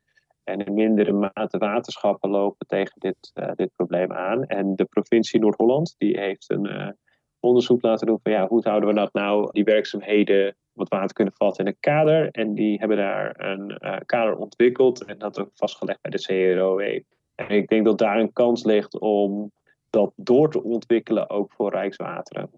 en 0.45 0.64
in 0.64 0.75
mindere 0.75 1.12
mate 1.12 1.59
waterschappen 1.59 2.30
lopen 2.30 2.66
tegen 2.66 3.00
dit, 3.00 3.30
uh, 3.35 3.50
dit 3.54 3.71
probleem 3.76 4.12
aan. 4.12 4.45
En 4.45 4.76
de 4.76 4.85
provincie 4.85 5.40
Noord-Holland 5.40 5.95
die 5.99 6.18
heeft 6.18 6.50
een 6.50 6.97
onderzoek 7.40 7.83
laten 7.83 8.07
doen 8.07 8.21
van 8.23 8.33
ja, 8.33 8.47
hoe 8.47 8.62
zouden 8.62 8.88
we 8.88 8.95
dat 8.95 9.12
nou, 9.12 9.49
die 9.52 9.64
werkzaamheden 9.64 10.57
wat 10.73 10.88
water 10.88 11.12
kunnen 11.12 11.35
vatten 11.37 11.64
in 11.64 11.71
een 11.71 11.80
kader. 11.80 12.30
En 12.30 12.54
die 12.54 12.78
hebben 12.78 12.97
daar 12.97 13.35
een 13.40 13.76
uh, 13.80 13.97
kader 14.07 14.37
ontwikkeld 14.37 15.04
en 15.04 15.18
dat 15.18 15.40
ook 15.40 15.50
vastgelegd 15.54 16.00
bij 16.00 16.11
de 16.11 16.21
CROE. 16.21 17.04
En 17.35 17.49
ik 17.49 17.68
denk 17.68 17.85
dat 17.85 17.99
daar 17.99 18.18
een 18.18 18.33
kans 18.33 18.64
ligt 18.64 18.99
om 18.99 19.52
dat 19.90 20.12
door 20.16 20.50
te 20.50 20.62
ontwikkelen 20.62 21.30
ook 21.30 21.52
voor 21.52 21.71
Rijkswateren. 21.71 22.50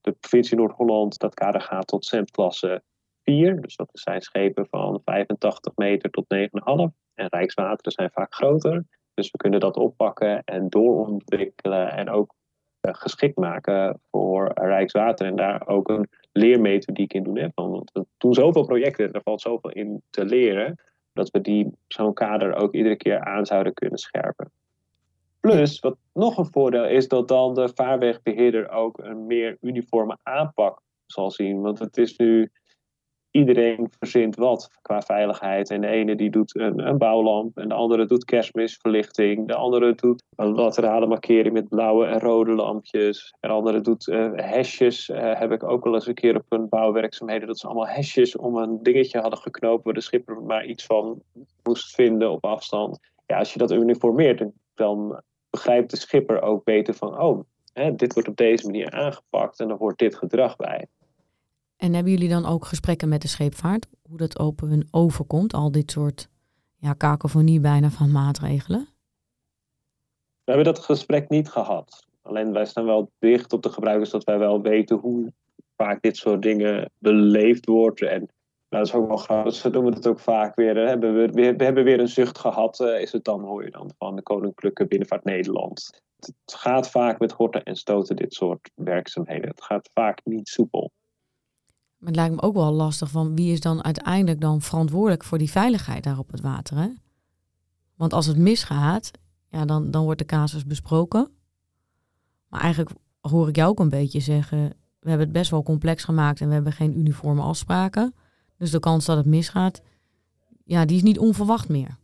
De 0.00 0.12
provincie 0.12 0.56
Noord-Holland, 0.56 1.18
dat 1.18 1.34
kader 1.34 1.60
gaat 1.60 1.86
tot 1.86 2.04
centklasse 2.04 2.82
4. 3.22 3.60
Dus 3.60 3.76
dat 3.76 3.88
zijn 3.92 4.20
schepen 4.20 4.66
van 4.70 5.00
85 5.04 5.72
meter 5.76 6.10
tot 6.10 6.24
9,5. 6.34 6.48
En 7.14 7.26
Rijkswateren 7.28 7.92
zijn 7.92 8.10
vaak 8.10 8.34
groter. 8.34 8.84
Dus 9.14 9.30
we 9.30 9.38
kunnen 9.38 9.60
dat 9.60 9.76
oppakken 9.76 10.44
en 10.44 10.68
doorontwikkelen 10.68 11.92
en 11.92 12.10
ook 12.10 12.34
geschikt 12.92 13.36
maken 13.36 14.00
voor 14.10 14.50
Rijkswater. 14.54 15.26
En 15.26 15.36
daar 15.36 15.66
ook 15.66 15.88
een 15.88 16.08
leermethodiek 16.32 17.12
in 17.12 17.22
doen. 17.22 17.38
Hè? 17.38 17.48
want 17.54 17.90
we 17.92 18.06
doen 18.18 18.34
zoveel 18.34 18.64
projecten, 18.64 19.12
er 19.12 19.22
valt 19.22 19.40
zoveel 19.40 19.70
in 19.70 20.02
te 20.10 20.24
leren, 20.24 20.78
dat 21.12 21.30
we 21.30 21.40
die 21.40 21.72
zo'n 21.88 22.14
kader 22.14 22.54
ook 22.54 22.74
iedere 22.74 22.96
keer 22.96 23.20
aan 23.20 23.46
zouden 23.46 23.74
kunnen 23.74 23.98
scherpen. 23.98 24.50
Plus, 25.40 25.80
wat 25.80 25.96
nog 26.12 26.38
een 26.38 26.52
voordeel 26.52 26.86
is, 26.86 27.08
dat 27.08 27.28
dan 27.28 27.54
de 27.54 27.70
vaarwegbeheerder 27.74 28.68
ook 28.68 28.98
een 28.98 29.26
meer 29.26 29.56
uniforme 29.60 30.18
aanpak 30.22 30.80
zal 31.06 31.30
zien. 31.30 31.60
Want 31.60 31.78
het 31.78 31.96
is 31.96 32.16
nu 32.16 32.50
iedereen 33.34 33.90
verzint 33.98 34.36
wat 34.36 34.70
qua 34.82 35.02
veiligheid. 35.02 35.70
En 35.70 35.80
de 35.80 35.86
ene 35.86 36.16
die 36.16 36.30
doet 36.30 36.58
een, 36.58 36.86
een 36.86 36.98
bouwlamp, 36.98 37.58
en 37.58 37.68
de 37.68 37.74
andere 37.74 38.06
doet 38.06 38.24
kerstmisverlichting. 38.24 39.48
De 39.48 39.54
andere 39.54 39.94
doet 39.94 40.22
een 40.36 40.54
laterale 40.54 41.06
markering 41.06 41.54
met 41.54 41.68
blauwe 41.68 42.06
en 42.06 42.20
rode 42.20 42.52
lampjes. 42.52 43.34
En 43.40 43.48
de 43.48 43.54
andere 43.54 43.80
doet 43.80 44.06
uh, 44.06 44.30
hesjes. 44.34 45.08
Uh, 45.08 45.38
heb 45.38 45.52
ik 45.52 45.62
ook 45.62 45.84
wel 45.84 45.94
eens 45.94 46.06
een 46.06 46.14
keer 46.14 46.36
op 46.36 46.44
een 46.48 46.68
bouwwerkzaamheden. 46.68 47.46
Dat 47.46 47.58
ze 47.58 47.66
allemaal 47.66 47.86
hesjes 47.86 48.36
om 48.36 48.56
een 48.56 48.82
dingetje 48.82 49.20
hadden 49.20 49.38
geknoopt 49.38 49.84
waar 49.84 49.94
de 49.94 50.00
schipper 50.00 50.42
maar 50.42 50.66
iets 50.66 50.84
van 50.84 51.22
moest 51.62 51.94
vinden 51.94 52.30
op 52.30 52.44
afstand. 52.44 52.98
Ja, 53.26 53.38
als 53.38 53.52
je 53.52 53.58
dat 53.58 53.72
uniformeert, 53.72 54.44
dan 54.74 55.22
begrijpt 55.50 55.90
de 55.90 55.96
schipper 55.96 56.42
ook 56.42 56.64
beter 56.64 56.94
van, 56.94 57.20
oh, 57.20 57.40
hè, 57.72 57.94
dit 57.94 58.14
wordt 58.14 58.28
op 58.28 58.36
deze 58.36 58.66
manier 58.66 58.90
aangepakt 58.90 59.60
en 59.60 59.68
dan 59.68 59.78
hoort 59.78 59.98
dit 59.98 60.14
gedrag 60.14 60.56
bij. 60.56 60.86
En 61.76 61.94
hebben 61.94 62.12
jullie 62.12 62.28
dan 62.28 62.46
ook 62.46 62.64
gesprekken 62.64 63.08
met 63.08 63.22
de 63.22 63.28
scheepvaart? 63.28 63.86
Hoe 64.02 64.16
dat 64.16 64.38
open 64.38 64.68
hun 64.68 64.88
overkomt, 64.90 65.54
al 65.54 65.70
dit 65.70 65.90
soort 65.90 66.28
ja, 66.76 66.92
kakofonie 66.92 67.60
bijna 67.60 67.90
van 67.90 68.12
maatregelen? 68.12 68.88
We 70.44 70.52
hebben 70.52 70.74
dat 70.74 70.84
gesprek 70.84 71.28
niet 71.28 71.48
gehad. 71.48 72.06
Alleen 72.22 72.52
wij 72.52 72.64
staan 72.64 72.84
wel 72.84 73.10
dicht 73.18 73.52
op 73.52 73.62
de 73.62 73.68
gebruikers 73.68 74.10
dat 74.10 74.24
wij 74.24 74.38
wel 74.38 74.62
weten 74.62 74.96
hoe 74.96 75.32
vaak 75.76 76.02
dit 76.02 76.16
soort 76.16 76.42
dingen 76.42 76.90
beleefd 76.98 77.66
wordt. 77.66 78.02
En 78.02 78.28
nou, 78.68 78.86
dat 78.86 78.86
is 78.86 78.94
ook 78.94 79.08
wel 79.08 79.16
grappig. 79.16 79.54
Ze 79.54 79.70
doen 79.70 79.84
het 79.84 80.06
ook 80.06 80.20
vaak 80.20 80.54
weer. 80.54 80.76
Hebben 80.76 81.14
we, 81.14 81.54
we, 81.56 81.64
hebben 81.64 81.84
weer 81.84 82.00
een 82.00 82.08
zucht 82.08 82.38
gehad, 82.38 82.80
uh, 82.80 83.00
is 83.00 83.12
het 83.12 83.24
dan, 83.24 83.42
hoor 83.42 83.64
je 83.64 83.70
dan, 83.70 83.90
van 83.98 84.16
de 84.16 84.22
Koninklijke 84.22 84.86
Binnenvaart 84.86 85.24
Nederland. 85.24 86.02
Het 86.18 86.34
gaat 86.54 86.90
vaak 86.90 87.18
met 87.18 87.32
horten 87.32 87.62
en 87.62 87.76
stoten, 87.76 88.16
dit 88.16 88.34
soort 88.34 88.70
werkzaamheden. 88.74 89.48
Het 89.48 89.62
gaat 89.62 89.90
vaak 89.92 90.20
niet 90.24 90.48
soepel. 90.48 90.92
Maar 91.98 92.08
het 92.08 92.16
lijkt 92.16 92.34
me 92.34 92.42
ook 92.42 92.54
wel 92.54 92.72
lastig 92.72 93.10
van 93.10 93.34
wie 93.34 93.52
is 93.52 93.60
dan 93.60 93.84
uiteindelijk 93.84 94.40
dan 94.40 94.62
verantwoordelijk 94.62 95.24
voor 95.24 95.38
die 95.38 95.50
veiligheid 95.50 96.04
daar 96.04 96.18
op 96.18 96.30
het 96.30 96.40
water. 96.40 96.76
Hè? 96.76 96.88
Want 97.94 98.12
als 98.12 98.26
het 98.26 98.36
misgaat, 98.36 99.10
ja, 99.48 99.64
dan, 99.64 99.90
dan 99.90 100.04
wordt 100.04 100.18
de 100.18 100.26
casus 100.26 100.64
besproken. 100.64 101.30
Maar 102.48 102.60
eigenlijk 102.60 102.90
hoor 103.20 103.48
ik 103.48 103.56
jou 103.56 103.70
ook 103.70 103.80
een 103.80 103.88
beetje 103.88 104.20
zeggen, 104.20 104.58
we 104.98 105.08
hebben 105.08 105.26
het 105.26 105.36
best 105.36 105.50
wel 105.50 105.62
complex 105.62 106.04
gemaakt 106.04 106.40
en 106.40 106.48
we 106.48 106.54
hebben 106.54 106.72
geen 106.72 106.98
uniforme 106.98 107.42
afspraken. 107.42 108.14
Dus 108.56 108.70
de 108.70 108.80
kans 108.80 109.04
dat 109.04 109.16
het 109.16 109.26
misgaat, 109.26 109.82
ja, 110.64 110.84
die 110.84 110.96
is 110.96 111.02
niet 111.02 111.18
onverwacht 111.18 111.68
meer. 111.68 111.98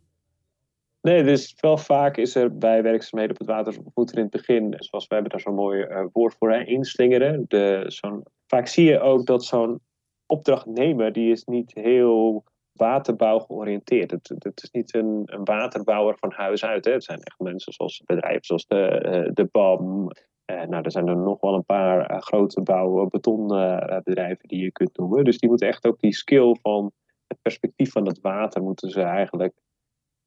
Nee, 1.01 1.23
dus 1.23 1.55
wel 1.59 1.77
vaak 1.77 2.17
is 2.17 2.35
er 2.35 2.57
bij 2.57 2.83
werkzaamheden 2.83 3.35
op 3.35 3.47
het 3.47 3.55
water, 3.55 3.83
goed 3.93 4.11
in 4.11 4.21
het 4.21 4.29
begin, 4.29 4.75
zoals 4.77 5.07
we 5.07 5.13
hebben 5.13 5.31
daar 5.31 5.41
zo'n 5.41 5.55
mooi 5.55 5.83
uh, 5.83 6.05
woord 6.11 6.35
voor, 6.39 6.53
inslingeren. 6.53 7.45
De, 7.47 7.83
zo'n, 7.87 8.23
vaak 8.47 8.67
zie 8.67 8.85
je 8.85 8.99
ook 8.99 9.25
dat 9.25 9.45
zo'n 9.45 9.79
opdrachtnemer, 10.25 11.13
die 11.13 11.31
is 11.31 11.43
niet 11.43 11.73
heel 11.73 12.43
waterbouw 12.71 13.39
georiënteerd. 13.39 14.11
Het, 14.11 14.33
het 14.37 14.63
is 14.63 14.71
niet 14.71 14.93
een, 14.93 15.21
een, 15.25 15.43
waterbouwer 15.43 16.17
van 16.17 16.31
huis 16.31 16.65
uit. 16.65 16.85
Hè. 16.85 16.91
Het 16.91 17.03
zijn 17.03 17.21
echt 17.21 17.39
mensen 17.39 17.73
zoals 17.73 18.01
bedrijven 18.05 18.45
zoals 18.45 18.65
de, 18.65 19.03
uh, 19.05 19.33
de 19.33 19.49
BAM. 19.51 20.11
Uh, 20.45 20.63
nou, 20.63 20.83
er 20.83 20.91
zijn 20.91 21.07
er 21.07 21.17
nog 21.17 21.41
wel 21.41 21.53
een 21.53 21.65
paar 21.65 22.21
grote 22.21 22.61
bouw- 22.61 23.07
betonbedrijven 23.07 24.47
die 24.47 24.63
je 24.63 24.71
kunt 24.71 24.97
noemen. 24.97 25.23
Dus 25.23 25.37
die 25.37 25.49
moeten 25.49 25.67
echt 25.67 25.85
ook 25.85 25.99
die 25.99 26.13
skill 26.13 26.55
van 26.61 26.91
het 27.27 27.41
perspectief 27.41 27.91
van 27.91 28.05
het 28.05 28.19
water 28.21 28.61
moeten 28.63 28.89
ze 28.89 29.01
eigenlijk 29.01 29.53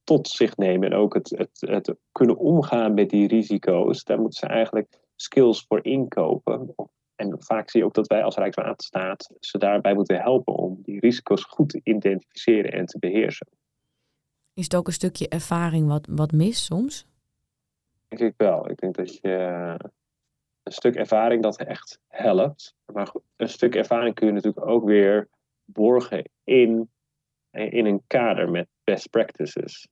tot 0.04 0.28
zich 0.28 0.56
nemen. 0.56 0.90
En 0.90 0.98
ook 0.98 1.14
het, 1.14 1.30
het, 1.30 1.60
het 1.60 1.94
kunnen 2.12 2.36
omgaan 2.36 2.94
met 2.94 3.10
die 3.10 3.28
risico's. 3.28 4.04
Daar 4.04 4.20
moeten 4.20 4.38
ze 4.38 4.46
eigenlijk 4.46 4.98
skills 5.16 5.64
voor 5.68 5.84
inkopen. 5.84 6.74
En 7.14 7.36
vaak 7.38 7.70
zie 7.70 7.80
je 7.80 7.86
ook 7.86 7.94
dat 7.94 8.06
wij 8.06 8.22
als 8.22 8.36
Rijkswaterstaat 8.36 9.30
ze 9.40 9.58
daarbij 9.58 9.94
moeten 9.94 10.20
helpen 10.20 10.54
om 10.54 10.78
die 10.82 11.00
risico's 11.00 11.44
goed 11.44 11.68
te 11.68 11.80
identificeren 11.82 12.72
en 12.72 12.86
te 12.86 12.98
beheersen. 12.98 13.46
Is 14.54 14.64
het 14.64 14.74
ook 14.74 14.86
een 14.86 14.92
stukje 14.92 15.28
ervaring 15.28 15.86
wat, 15.88 16.06
wat 16.10 16.32
mis 16.32 16.64
soms? 16.64 17.06
Denk 18.08 18.22
ik 18.22 18.34
wel. 18.36 18.70
Ik 18.70 18.76
denk 18.76 18.94
dat 18.94 19.16
je 19.16 19.28
een 20.62 20.72
stuk 20.72 20.94
ervaring 20.94 21.42
dat 21.42 21.56
echt 21.56 21.98
helpt. 22.08 22.74
Maar 22.92 23.12
een 23.36 23.48
stuk 23.48 23.74
ervaring 23.74 24.14
kun 24.14 24.26
je 24.26 24.32
natuurlijk 24.32 24.66
ook 24.66 24.84
weer 24.84 25.28
borgen 25.64 26.30
in, 26.44 26.90
in 27.50 27.86
een 27.86 28.02
kader 28.06 28.50
met 28.50 28.68
best 28.84 29.10
practices. 29.10 29.88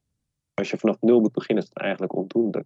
Als 0.54 0.70
je 0.70 0.78
vanaf 0.78 1.00
nul 1.00 1.20
moet 1.20 1.32
beginnen, 1.32 1.64
is 1.64 1.70
dat 1.70 1.82
eigenlijk 1.82 2.14
ondoende. 2.14 2.64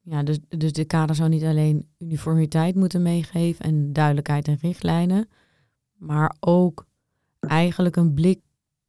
Ja, 0.00 0.22
dus, 0.22 0.38
dus 0.48 0.72
de 0.72 0.84
kader 0.84 1.16
zou 1.16 1.28
niet 1.28 1.44
alleen 1.44 1.88
uniformiteit 1.98 2.74
moeten 2.74 3.02
meegeven 3.02 3.64
en 3.64 3.92
duidelijkheid 3.92 4.48
en 4.48 4.58
richtlijnen, 4.60 5.28
maar 5.92 6.36
ook 6.40 6.86
eigenlijk 7.40 7.96
een 7.96 8.14
blik 8.14 8.40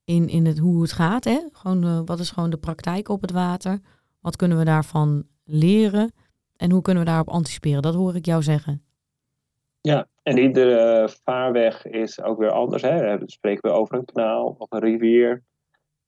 in, 0.04 0.28
in 0.28 0.46
het, 0.46 0.58
hoe 0.58 0.82
het 0.82 0.92
gaat. 0.92 1.24
Hè? 1.24 1.40
Gewoon, 1.52 1.86
uh, 1.86 2.02
wat 2.06 2.20
is 2.20 2.32
gewoon 2.32 2.50
de 2.50 2.58
praktijk 2.58 3.10
op 3.10 3.22
het 3.22 3.32
water? 3.32 3.80
Wat 4.20 4.36
kunnen 4.36 4.58
we 4.58 4.66
daarvan 4.66 5.24
leren? 5.44 6.12
En 6.56 6.72
hoe 6.72 6.82
kunnen 6.82 7.04
we 7.04 7.10
daarop 7.10 7.30
anticiperen? 7.30 7.82
Dat 7.82 7.96
hoor 7.96 8.16
ik 8.16 8.26
jou 8.26 8.44
zeggen. 8.44 8.84
Ja, 9.82 10.08
en 10.24 10.38
iedere 10.38 11.10
vaarweg 11.24 11.86
is 11.86 12.22
ook 12.22 12.40
weer 12.40 12.52
anders. 12.52 12.82
Hè? 12.82 13.18
Dan 13.18 13.30
spreken 13.30 13.70
we 13.70 13.78
over 13.78 13.98
een 13.98 14.06
kanaal 14.06 14.56
of 14.58 14.72
een 14.72 14.80
rivier 14.80 15.44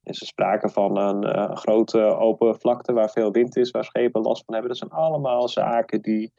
is 0.03 0.21
er 0.21 0.27
sprake 0.27 0.69
van 0.69 0.97
een 0.97 1.23
uh, 1.23 1.55
grote 1.55 1.99
open 1.99 2.59
vlakte 2.59 2.93
waar 2.93 3.09
veel 3.09 3.31
wind 3.31 3.57
is, 3.57 3.71
waar 3.71 3.83
schepen 3.83 4.21
last 4.21 4.45
van 4.45 4.53
hebben. 4.53 4.71
Dat 4.71 4.79
zijn 4.79 5.01
allemaal 5.01 5.47
zaken 5.47 6.01
die 6.01 6.31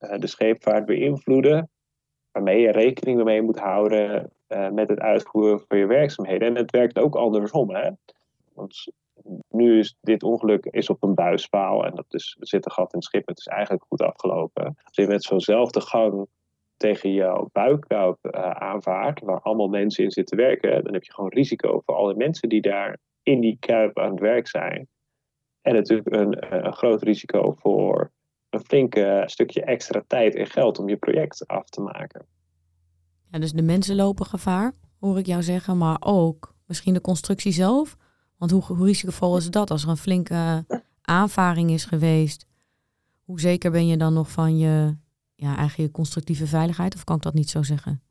uh, 0.00 0.18
de 0.18 0.26
scheepvaart 0.26 0.84
beïnvloeden, 0.84 1.70
waarmee 2.32 2.60
je 2.60 2.70
rekening 2.70 3.24
mee 3.24 3.42
moet 3.42 3.58
houden 3.58 4.32
uh, 4.48 4.70
met 4.70 4.88
het 4.88 5.00
uitvoeren 5.00 5.64
van 5.68 5.78
je 5.78 5.86
werkzaamheden. 5.86 6.48
En 6.48 6.56
het 6.56 6.70
werkt 6.70 6.98
ook 6.98 7.16
andersom. 7.16 7.74
Hè? 7.74 7.90
Want 8.54 8.92
nu 9.48 9.78
is 9.78 9.96
dit 10.00 10.22
ongeluk 10.22 10.64
is 10.64 10.90
op 10.90 11.02
een 11.02 11.14
buispaal 11.14 11.84
en 11.84 11.94
dat 11.94 12.06
is, 12.08 12.36
er 12.40 12.46
zit 12.46 12.64
een 12.64 12.72
gat 12.72 12.92
in 12.92 12.98
het 12.98 13.08
schip. 13.08 13.26
Het 13.26 13.38
is 13.38 13.46
eigenlijk 13.46 13.84
goed 13.88 14.02
afgelopen. 14.02 14.64
Als 14.64 14.96
je 14.96 15.06
met 15.06 15.22
zo'nzelfde 15.22 15.80
gang 15.80 16.26
tegen 16.76 17.12
jouw 17.12 17.48
buikkuip 17.52 18.18
uh, 18.22 18.50
aanvaart, 18.50 19.20
waar 19.20 19.40
allemaal 19.40 19.68
mensen 19.68 20.04
in 20.04 20.10
zitten 20.10 20.36
werken, 20.36 20.84
dan 20.84 20.92
heb 20.92 21.04
je 21.04 21.12
gewoon 21.12 21.32
risico 21.32 21.82
voor 21.84 21.94
alle 21.94 22.14
mensen 22.14 22.48
die 22.48 22.60
daar 22.60 22.98
in 23.22 23.40
die 23.40 23.56
kuip 23.60 23.98
aan 23.98 24.10
het 24.10 24.20
werk 24.20 24.48
zijn. 24.48 24.88
En 25.62 25.74
natuurlijk 25.74 26.14
een, 26.14 26.34
eh, 26.34 26.64
een 26.64 26.72
groot 26.72 27.02
risico 27.02 27.54
voor 27.58 28.12
een 28.50 28.60
flinke 28.60 29.22
stukje 29.26 29.64
extra 29.64 30.02
tijd 30.06 30.34
en 30.34 30.46
geld 30.46 30.78
om 30.78 30.88
je 30.88 30.96
project 30.96 31.46
af 31.46 31.68
te 31.68 31.80
maken. 31.80 32.26
Ja, 33.30 33.38
dus 33.38 33.52
de 33.52 33.62
mensen 33.62 33.96
lopen 33.96 34.26
gevaar, 34.26 34.72
hoor 35.00 35.18
ik 35.18 35.26
jou 35.26 35.42
zeggen, 35.42 35.78
maar 35.78 35.96
ook 36.00 36.54
misschien 36.66 36.94
de 36.94 37.00
constructie 37.00 37.52
zelf. 37.52 37.96
Want 38.36 38.50
hoe, 38.50 38.62
hoe 38.62 38.86
risicovol 38.86 39.36
is 39.36 39.50
dat 39.50 39.70
als 39.70 39.82
er 39.82 39.88
een 39.88 39.96
flinke 39.96 40.64
aanvaring 41.02 41.70
is 41.70 41.84
geweest? 41.84 42.46
Hoe 43.24 43.40
zeker 43.40 43.70
ben 43.70 43.86
je 43.86 43.96
dan 43.96 44.12
nog 44.12 44.30
van 44.30 44.58
je 44.58 44.96
ja, 45.36 45.56
eigenlijk 45.56 45.92
constructieve 45.92 46.46
veiligheid? 46.46 46.94
Of 46.94 47.04
kan 47.04 47.16
ik 47.16 47.22
dat 47.22 47.34
niet 47.34 47.50
zo 47.50 47.62
zeggen? 47.62 48.02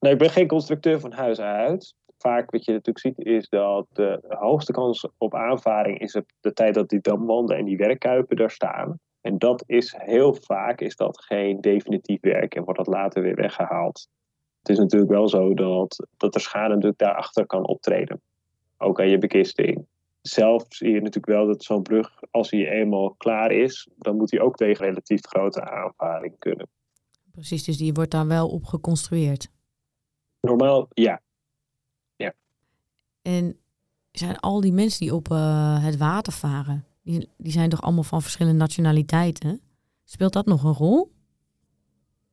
Nee, 0.00 0.12
ik 0.12 0.18
ben 0.18 0.30
geen 0.30 0.46
constructeur 0.46 1.00
van 1.00 1.12
huis 1.12 1.40
uit. 1.40 1.94
Vaak 2.18 2.50
wat 2.50 2.64
je 2.64 2.72
natuurlijk 2.72 2.98
ziet 2.98 3.26
is 3.26 3.48
dat 3.48 3.86
de 3.92 4.20
hoogste 4.28 4.72
kans 4.72 5.08
op 5.18 5.34
aanvaring 5.34 5.98
is 5.98 6.14
op 6.14 6.24
de 6.40 6.52
tijd 6.52 6.74
dat 6.74 6.88
die 6.88 7.00
damwanden 7.00 7.56
en 7.56 7.64
die 7.64 7.76
werkkuipen 7.76 8.36
daar 8.36 8.50
staan. 8.50 8.98
En 9.20 9.38
dat 9.38 9.62
is 9.66 9.94
heel 9.98 10.34
vaak 10.34 10.80
is 10.80 10.96
dat 10.96 11.24
geen 11.24 11.60
definitief 11.60 12.20
werk 12.20 12.54
en 12.54 12.64
wordt 12.64 12.78
dat 12.78 12.94
later 12.94 13.22
weer 13.22 13.34
weggehaald. 13.34 14.08
Het 14.58 14.68
is 14.68 14.78
natuurlijk 14.78 15.10
wel 15.10 15.28
zo 15.28 15.54
dat, 15.54 16.06
dat 16.16 16.34
er 16.34 16.40
schade 16.40 16.68
natuurlijk 16.68 16.98
daarachter 16.98 17.46
kan 17.46 17.66
optreden. 17.66 18.20
Ook 18.78 19.00
aan 19.00 19.08
je 19.08 19.18
bekisting 19.18 19.86
zelf 20.28 20.64
zie 20.68 20.90
je 20.90 21.00
natuurlijk 21.00 21.26
wel 21.26 21.46
dat 21.46 21.64
zo'n 21.64 21.82
brug, 21.82 22.20
als 22.30 22.50
hij 22.50 22.68
eenmaal 22.68 23.14
klaar 23.14 23.50
is, 23.50 23.88
dan 23.96 24.16
moet 24.16 24.30
hij 24.30 24.40
ook 24.40 24.56
tegen 24.56 24.86
relatief 24.86 25.20
grote 25.26 25.70
aanvaring 25.70 26.38
kunnen. 26.38 26.68
Precies, 27.32 27.64
dus 27.64 27.76
die 27.76 27.92
wordt 27.92 28.10
daar 28.10 28.26
wel 28.26 28.48
op 28.48 28.64
geconstrueerd. 28.64 29.48
Normaal, 30.40 30.88
ja. 30.94 31.20
ja. 32.16 32.34
En 33.22 33.58
zijn 34.12 34.38
al 34.38 34.60
die 34.60 34.72
mensen 34.72 35.00
die 35.00 35.14
op 35.14 35.28
uh, 35.28 35.84
het 35.84 35.96
water 35.96 36.32
varen, 36.32 36.84
die, 37.02 37.28
die 37.36 37.52
zijn 37.52 37.68
toch 37.68 37.82
allemaal 37.82 38.02
van 38.02 38.22
verschillende 38.22 38.58
nationaliteiten? 38.58 39.60
Speelt 40.04 40.32
dat 40.32 40.46
nog 40.46 40.64
een 40.64 40.72
rol? 40.72 41.14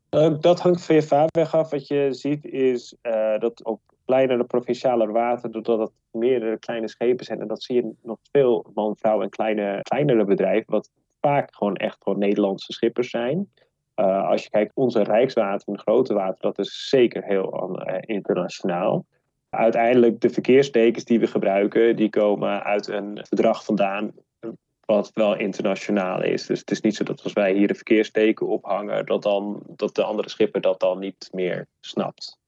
Uh, 0.09 0.39
dat 0.39 0.59
hangt 0.59 0.85
van 0.85 0.95
je 0.95 1.01
vaarweg 1.01 1.55
af. 1.55 1.69
Wat 1.69 1.87
je 1.87 2.07
ziet 2.11 2.45
is 2.45 2.95
uh, 3.01 3.39
dat 3.39 3.63
op 3.63 3.92
kleinere 4.05 4.43
provinciale 4.43 5.11
water, 5.11 5.51
doordat 5.51 5.79
het 5.79 5.91
meerdere 6.11 6.59
kleine 6.59 6.87
schepen 6.87 7.25
zijn. 7.25 7.41
En 7.41 7.47
dat 7.47 7.63
zie 7.63 7.75
je 7.75 7.91
nog 8.01 8.17
veel 8.31 8.71
man, 8.73 8.95
vrouw 8.97 9.21
en 9.21 9.29
kleine, 9.29 9.79
kleinere 9.81 10.25
bedrijven, 10.25 10.71
wat 10.71 10.89
vaak 11.21 11.55
gewoon 11.55 11.75
echt 11.75 11.97
gewoon 12.01 12.19
Nederlandse 12.19 12.73
schippers 12.73 13.09
zijn. 13.09 13.51
Uh, 13.95 14.29
als 14.29 14.43
je 14.43 14.49
kijkt, 14.49 14.75
onze 14.75 15.03
Rijkswater 15.03 15.67
en 15.67 15.79
grote 15.79 16.13
water, 16.13 16.41
dat 16.41 16.59
is 16.59 16.89
zeker 16.89 17.23
heel 17.23 17.81
uh, 17.87 17.97
internationaal. 18.01 19.05
Uiteindelijk, 19.49 20.21
de 20.21 20.29
verkeerstekens 20.29 21.05
die 21.05 21.19
we 21.19 21.27
gebruiken, 21.27 21.95
die 21.95 22.09
komen 22.09 22.63
uit 22.63 22.87
een 22.87 23.19
verdrag 23.27 23.65
vandaan 23.65 24.13
wat 24.85 25.11
wel 25.13 25.35
internationaal 25.35 26.23
is. 26.23 26.45
Dus 26.45 26.59
het 26.59 26.71
is 26.71 26.81
niet 26.81 26.95
zo 26.95 27.03
dat 27.03 27.23
als 27.23 27.33
wij 27.33 27.53
hier 27.53 27.69
een 27.69 27.75
verkeersteken 27.75 28.47
ophangen, 28.47 29.05
dat, 29.05 29.23
dan, 29.23 29.63
dat 29.67 29.95
de 29.95 30.03
andere 30.03 30.29
schipper 30.29 30.61
dat 30.61 30.79
dan 30.79 30.99
niet 30.99 31.29
meer 31.31 31.67
snapt. 31.79 32.39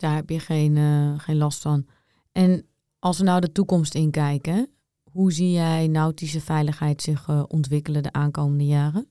Daar 0.00 0.14
heb 0.14 0.30
je 0.30 0.38
geen, 0.38 0.76
uh, 0.76 1.18
geen 1.18 1.36
last 1.36 1.62
van. 1.62 1.86
En 2.32 2.66
als 2.98 3.18
we 3.18 3.24
nou 3.24 3.40
de 3.40 3.52
toekomst 3.52 3.94
inkijken, 3.94 4.68
hoe 5.12 5.32
zie 5.32 5.50
jij 5.50 5.86
nautische 5.86 6.40
veiligheid 6.40 7.02
zich 7.02 7.28
uh, 7.28 7.42
ontwikkelen 7.48 8.02
de 8.02 8.12
aankomende 8.12 8.66
jaren? 8.66 9.08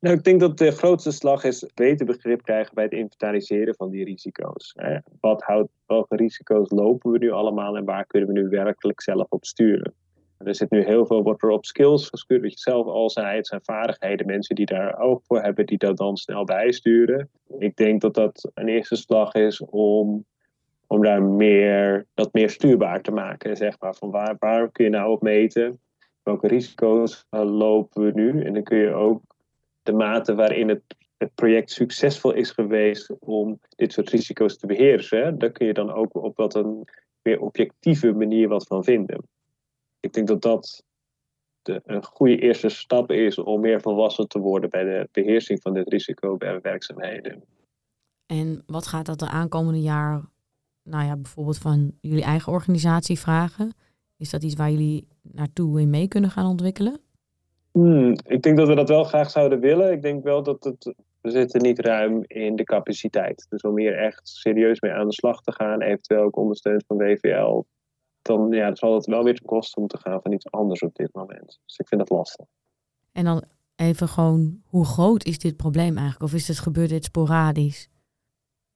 Nou, 0.00 0.16
ik 0.16 0.24
denk 0.24 0.40
dat 0.40 0.58
de 0.58 0.70
grootste 0.70 1.10
slag 1.10 1.44
is 1.44 1.66
beter 1.74 2.06
begrip 2.06 2.42
krijgen 2.42 2.74
bij 2.74 2.84
het 2.84 2.92
inventariseren 2.92 3.74
van 3.74 3.90
die 3.90 4.04
risico's. 4.04 4.74
Wat 5.20 5.42
houdt, 5.42 5.72
welke 5.86 6.16
risico's 6.16 6.70
lopen 6.70 7.10
we 7.10 7.18
nu 7.18 7.30
allemaal 7.30 7.76
en 7.76 7.84
waar 7.84 8.06
kunnen 8.06 8.28
we 8.28 8.40
nu 8.40 8.48
werkelijk 8.48 9.02
zelf 9.02 9.26
op 9.28 9.44
sturen? 9.44 9.94
Er 10.44 10.54
zit 10.54 10.70
nu 10.70 10.84
heel 10.84 11.06
veel, 11.06 11.22
wordt 11.22 11.42
er 11.42 11.50
op 11.50 11.64
skills 11.64 12.08
geschuurd, 12.08 12.42
wat 12.42 12.52
je 12.52 12.58
zelf 12.58 12.86
al 12.86 13.10
zei. 13.10 13.36
Het 13.36 13.46
zijn 13.46 13.64
vaardigheden, 13.64 14.26
mensen 14.26 14.54
die 14.54 14.66
daar 14.66 14.98
oog 14.98 15.20
voor 15.26 15.42
hebben, 15.42 15.66
die 15.66 15.78
dat 15.78 15.96
dan 15.96 16.16
snel 16.16 16.44
bijsturen. 16.44 17.30
Ik 17.58 17.76
denk 17.76 18.00
dat 18.00 18.14
dat 18.14 18.50
een 18.54 18.68
eerste 18.68 18.96
slag 18.96 19.34
is 19.34 19.60
om, 19.60 20.24
om 20.86 21.02
daar 21.02 21.22
meer, 21.22 22.06
dat 22.14 22.32
meer 22.32 22.50
stuurbaar 22.50 23.00
te 23.00 23.10
maken. 23.10 23.56
Zeg 23.56 23.80
maar, 23.80 23.94
van 23.94 24.10
waar, 24.10 24.36
waar 24.38 24.70
kun 24.70 24.84
je 24.84 24.90
nou 24.90 25.10
op 25.10 25.22
meten? 25.22 25.80
Welke 26.22 26.46
risico's 26.46 27.26
lopen 27.30 28.04
we 28.04 28.10
nu? 28.14 28.44
En 28.44 28.54
dan 28.54 28.62
kun 28.62 28.78
je 28.78 28.92
ook 28.92 29.22
de 29.82 29.92
mate 29.92 30.34
waarin 30.34 30.68
het, 30.68 30.82
het 31.16 31.34
project 31.34 31.70
succesvol 31.70 32.32
is 32.32 32.50
geweest 32.50 33.14
om 33.18 33.60
dit 33.68 33.92
soort 33.92 34.10
risico's 34.10 34.58
te 34.58 34.66
beheersen, 34.66 35.38
daar 35.38 35.50
kun 35.50 35.66
je 35.66 35.72
dan 35.74 35.92
ook 35.92 36.14
op 36.14 36.36
wat 36.36 36.54
een 36.54 36.84
meer 37.22 37.40
objectieve 37.40 38.12
manier 38.12 38.48
wat 38.48 38.66
van 38.66 38.84
vinden. 38.84 39.32
Ik 40.04 40.12
denk 40.12 40.28
dat 40.28 40.42
dat 40.42 40.84
de, 41.62 41.80
een 41.84 42.04
goede 42.04 42.38
eerste 42.38 42.68
stap 42.68 43.10
is 43.10 43.38
om 43.38 43.60
meer 43.60 43.80
volwassen 43.80 44.28
te 44.28 44.38
worden 44.38 44.70
bij 44.70 44.84
de 44.84 45.08
beheersing 45.12 45.62
van 45.62 45.74
dit 45.74 45.88
risico 45.88 46.36
bij 46.36 46.60
werkzaamheden. 46.60 47.44
En 48.26 48.62
wat 48.66 48.86
gaat 48.86 49.06
dat 49.06 49.18
de 49.18 49.28
aankomende 49.28 49.80
jaar, 49.80 50.24
nou 50.82 51.04
ja, 51.04 51.16
bijvoorbeeld 51.16 51.58
van 51.58 51.92
jullie 52.00 52.24
eigen 52.24 52.52
organisatie 52.52 53.18
vragen? 53.18 53.74
Is 54.16 54.30
dat 54.30 54.42
iets 54.42 54.54
waar 54.54 54.70
jullie 54.70 55.08
naartoe 55.22 55.80
in 55.80 55.90
mee 55.90 56.08
kunnen 56.08 56.30
gaan 56.30 56.46
ontwikkelen? 56.46 57.00
Hmm, 57.72 58.14
ik 58.26 58.42
denk 58.42 58.56
dat 58.56 58.68
we 58.68 58.74
dat 58.74 58.88
wel 58.88 59.04
graag 59.04 59.30
zouden 59.30 59.60
willen. 59.60 59.92
Ik 59.92 60.02
denk 60.02 60.24
wel 60.24 60.42
dat 60.42 60.64
het, 60.64 60.94
we 61.20 61.30
zitten 61.30 61.62
niet 61.62 61.78
ruim 61.78 62.24
in 62.26 62.56
de 62.56 62.64
capaciteit. 62.64 63.46
Dus 63.48 63.62
om 63.62 63.78
hier 63.78 63.98
echt 63.98 64.28
serieus 64.28 64.80
mee 64.80 64.92
aan 64.92 65.08
de 65.08 65.14
slag 65.14 65.42
te 65.42 65.52
gaan, 65.52 65.80
eventueel 65.80 66.22
ook 66.22 66.36
ondersteund 66.36 66.84
van 66.86 66.96
WVL, 66.96 67.64
dan, 68.24 68.50
ja, 68.50 68.74
zal 68.74 68.94
het 68.94 69.06
wel 69.06 69.24
weer 69.24 69.34
ten 69.34 69.46
koste 69.46 69.80
moeten 69.80 69.98
gaan 69.98 70.20
van 70.22 70.32
iets 70.32 70.50
anders 70.50 70.80
op 70.80 70.94
dit 70.94 71.14
moment. 71.14 71.60
Dus 71.66 71.76
ik 71.76 71.88
vind 71.88 72.00
dat 72.00 72.10
lastig. 72.10 72.46
En 73.12 73.24
dan 73.24 73.44
even 73.76 74.08
gewoon, 74.08 74.62
hoe 74.64 74.84
groot 74.84 75.24
is 75.24 75.38
dit 75.38 75.56
probleem 75.56 75.96
eigenlijk? 75.96 76.22
Of 76.22 76.34
is 76.34 76.48
het 76.48 76.58
gebeurt 76.58 76.88
dit 76.88 77.04
sporadisch? 77.04 77.88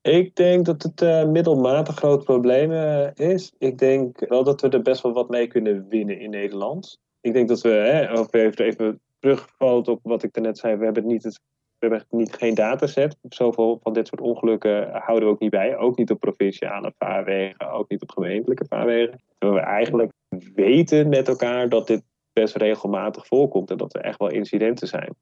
Ik 0.00 0.36
denk 0.36 0.66
dat 0.66 0.82
het 0.82 1.00
uh, 1.00 1.24
middelmatig 1.24 1.96
groot 1.96 2.24
probleem 2.24 2.70
uh, 2.70 3.08
is. 3.14 3.52
Ik 3.58 3.78
denk 3.78 4.28
wel 4.28 4.44
dat 4.44 4.60
we 4.60 4.68
er 4.68 4.82
best 4.82 5.02
wel 5.02 5.12
wat 5.12 5.28
mee 5.28 5.46
kunnen 5.46 5.88
winnen 5.88 6.20
in 6.20 6.30
Nederland 6.30 6.98
ik 7.20 7.32
denk 7.32 7.48
dat 7.48 7.60
we, 7.60 7.68
hè, 7.68 8.18
ook 8.18 8.34
even, 8.34 8.64
even 8.64 9.00
terugvalt 9.18 9.88
op 9.88 10.00
wat 10.02 10.22
ik 10.22 10.32
daarnet 10.32 10.58
zei, 10.58 10.76
we 10.76 10.84
hebben 10.84 11.06
niet 11.06 11.22
het 11.22 11.40
we 11.78 11.86
hebben 11.86 12.04
niet, 12.10 12.34
geen 12.34 12.54
dataset. 12.54 13.16
Zoveel 13.28 13.78
van 13.82 13.92
dit 13.92 14.06
soort 14.06 14.20
ongelukken 14.20 14.90
houden 14.92 15.28
we 15.28 15.34
ook 15.34 15.40
niet 15.40 15.50
bij. 15.50 15.76
Ook 15.76 15.96
niet 15.96 16.10
op 16.10 16.20
provinciale 16.20 16.92
vaarwegen, 16.98 17.70
ook 17.70 17.88
niet 17.88 18.02
op 18.02 18.10
gemeentelijke 18.10 18.64
vaarwegen. 18.68 19.20
Terwijl 19.38 19.60
we 19.60 19.66
eigenlijk 19.66 20.12
weten 20.54 21.08
met 21.08 21.28
elkaar 21.28 21.68
dat 21.68 21.86
dit 21.86 22.02
best 22.32 22.56
regelmatig 22.56 23.26
voorkomt 23.26 23.70
en 23.70 23.76
dat 23.76 23.94
er 23.94 24.00
echt 24.00 24.18
wel 24.18 24.30
incidenten 24.30 24.88
zijn. 24.88 25.14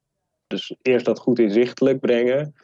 Dus 0.47 0.77
eerst 0.83 1.07
dat 1.07 1.19
goed 1.19 1.39
inzichtelijk 1.39 2.01
brengen, 2.01 2.55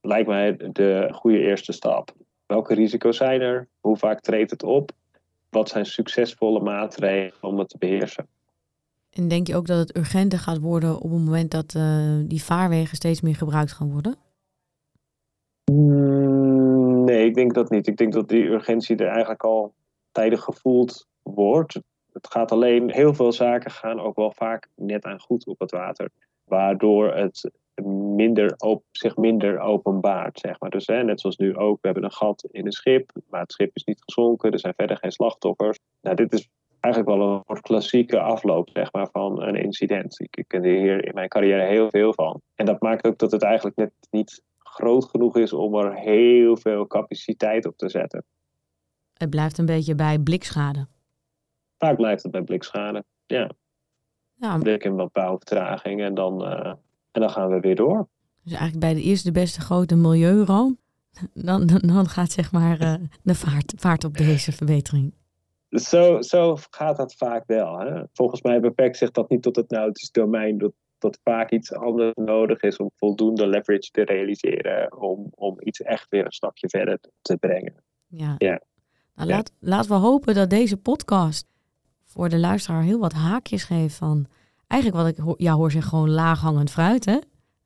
lijkt 0.00 0.28
mij 0.28 0.56
de 0.56 1.08
goede 1.12 1.38
eerste 1.38 1.72
stap. 1.72 2.14
Welke 2.46 2.74
risico's 2.74 3.16
zijn 3.16 3.40
er? 3.40 3.68
Hoe 3.80 3.96
vaak 3.96 4.20
treedt 4.20 4.50
het 4.50 4.62
op? 4.62 4.90
Wat 5.48 5.68
zijn 5.68 5.86
succesvolle 5.86 6.60
maatregelen 6.60 7.52
om 7.52 7.58
het 7.58 7.68
te 7.68 7.78
beheersen? 7.78 8.28
En 9.10 9.28
denk 9.28 9.46
je 9.46 9.56
ook 9.56 9.66
dat 9.66 9.78
het 9.78 9.96
urgenter 9.96 10.38
gaat 10.38 10.58
worden 10.58 10.96
op 10.96 11.10
het 11.10 11.20
moment 11.20 11.50
dat 11.50 11.74
uh, 11.76 12.20
die 12.24 12.42
vaarwegen 12.42 12.96
steeds 12.96 13.20
meer 13.20 13.36
gebruikt 13.36 13.72
gaan 13.72 13.92
worden? 13.92 14.16
Mm, 15.72 17.04
nee, 17.04 17.26
ik 17.26 17.34
denk 17.34 17.54
dat 17.54 17.70
niet. 17.70 17.86
Ik 17.86 17.96
denk 17.96 18.12
dat 18.12 18.28
die 18.28 18.44
urgentie 18.44 18.96
er 18.96 19.08
eigenlijk 19.08 19.44
al 19.44 19.74
tijdig 20.12 20.40
gevoeld 20.40 21.06
wordt. 21.22 21.80
Het 22.12 22.26
gaat 22.26 22.52
alleen, 22.52 22.90
heel 22.92 23.14
veel 23.14 23.32
zaken 23.32 23.70
gaan 23.70 24.00
ook 24.00 24.16
wel 24.16 24.32
vaak 24.32 24.68
net 24.76 25.04
aan 25.04 25.20
goed 25.20 25.46
op 25.46 25.58
het 25.60 25.70
water. 25.70 26.10
Waardoor 26.44 27.14
het 27.14 27.50
minder 28.16 28.54
op, 28.56 28.84
zich 28.90 29.16
minder 29.16 29.60
openbaart, 29.60 30.38
zeg 30.38 30.60
maar. 30.60 30.70
Dus 30.70 30.86
hè, 30.86 31.04
net 31.04 31.20
zoals 31.20 31.36
nu 31.36 31.56
ook, 31.56 31.78
we 31.80 31.86
hebben 31.88 32.04
een 32.04 32.12
gat 32.12 32.48
in 32.50 32.66
een 32.66 32.72
schip, 32.72 33.10
maar 33.28 33.40
het 33.40 33.52
schip 33.52 33.70
is 33.74 33.84
niet 33.84 34.02
gezonken, 34.04 34.52
er 34.52 34.58
zijn 34.58 34.74
verder 34.76 34.96
geen 34.96 35.12
slachtoffers. 35.12 35.78
Nou, 36.00 36.16
dit 36.16 36.32
is 36.32 36.48
eigenlijk 36.80 37.16
wel 37.16 37.34
een 37.34 37.42
soort 37.46 37.60
klassieke 37.60 38.20
afloop 38.20 38.68
zeg 38.72 38.92
maar, 38.92 39.08
van 39.12 39.42
een 39.42 39.54
incident. 39.54 40.20
Ik, 40.20 40.36
ik 40.36 40.48
ken 40.48 40.64
hier 40.64 41.04
in 41.04 41.14
mijn 41.14 41.28
carrière 41.28 41.66
heel 41.66 41.90
veel 41.90 42.12
van. 42.14 42.40
En 42.54 42.66
dat 42.66 42.80
maakt 42.80 43.06
ook 43.06 43.18
dat 43.18 43.32
het 43.32 43.42
eigenlijk 43.42 43.76
net 43.76 43.92
niet 44.10 44.42
groot 44.58 45.04
genoeg 45.04 45.36
is 45.36 45.52
om 45.52 45.74
er 45.74 45.94
heel 45.94 46.56
veel 46.56 46.86
capaciteit 46.86 47.66
op 47.66 47.76
te 47.76 47.88
zetten. 47.88 48.24
Het 49.14 49.30
blijft 49.30 49.58
een 49.58 49.66
beetje 49.66 49.94
bij 49.94 50.18
blikschade. 50.18 50.86
Vaak 51.78 51.96
blijft 51.96 52.22
het 52.22 52.32
bij 52.32 52.42
blikschade, 52.42 53.04
ja. 53.26 53.50
ja 54.34 54.58
Blik 54.58 54.84
en 54.84 54.94
wat 54.94 55.12
bouwvertraging 55.12 56.00
en 56.02 56.14
dan, 56.14 56.42
uh, 56.42 56.66
en 57.10 57.20
dan 57.20 57.30
gaan 57.30 57.48
we 57.48 57.60
weer 57.60 57.76
door. 57.76 58.08
Dus 58.42 58.52
eigenlijk 58.52 58.80
bij 58.80 58.94
de 58.94 59.02
eerste 59.02 59.32
beste 59.32 59.60
grote 59.60 59.96
milieuramp, 59.96 60.78
dan, 61.34 61.66
dan, 61.66 61.78
dan 61.78 62.08
gaat 62.08 62.32
zeg 62.32 62.52
maar 62.52 62.82
uh, 62.82 62.94
de 63.22 63.34
vaart, 63.34 63.72
vaart 63.76 64.04
op 64.04 64.16
deze 64.16 64.52
verbetering. 64.52 65.12
Zo, 65.70 66.20
zo 66.20 66.56
gaat 66.70 66.96
dat 66.96 67.14
vaak 67.14 67.46
wel. 67.46 67.78
Hè? 67.78 68.02
Volgens 68.12 68.42
mij 68.42 68.60
beperkt 68.60 68.96
zich 68.96 69.10
dat 69.10 69.30
niet 69.30 69.42
tot 69.42 69.56
het 69.56 69.70
nautisch 69.70 70.10
domein. 70.10 70.58
Dat, 70.58 70.72
dat 70.98 71.18
vaak 71.22 71.50
iets 71.50 71.72
anders 71.72 72.14
nodig 72.14 72.60
is 72.60 72.76
om 72.76 72.90
voldoende 72.96 73.46
leverage 73.46 73.90
te 73.90 74.04
realiseren. 74.04 75.00
Om, 75.00 75.26
om 75.30 75.56
iets 75.58 75.82
echt 75.82 76.08
weer 76.08 76.24
een 76.24 76.32
stapje 76.32 76.68
verder 76.68 76.98
te 77.22 77.36
brengen. 77.36 77.74
Ja. 78.06 78.34
ja. 78.38 78.60
Nou, 79.14 79.28
laat, 79.28 79.52
laten 79.58 79.90
we 79.90 79.96
hopen 79.96 80.34
dat 80.34 80.50
deze 80.50 80.76
podcast 80.76 81.46
voor 82.04 82.28
de 82.28 82.38
luisteraar 82.38 82.82
heel 82.82 82.98
wat 82.98 83.12
haakjes 83.12 83.64
geeft 83.64 83.96
van... 83.96 84.26
Eigenlijk 84.66 85.02
wat 85.02 85.28
ik 85.28 85.40
jou 85.40 85.58
hoor 85.58 85.70
zeggen, 85.70 85.90
gewoon 85.90 86.10
laaghangend 86.10 86.70
fruit. 86.70 87.04
Hè? 87.04 87.18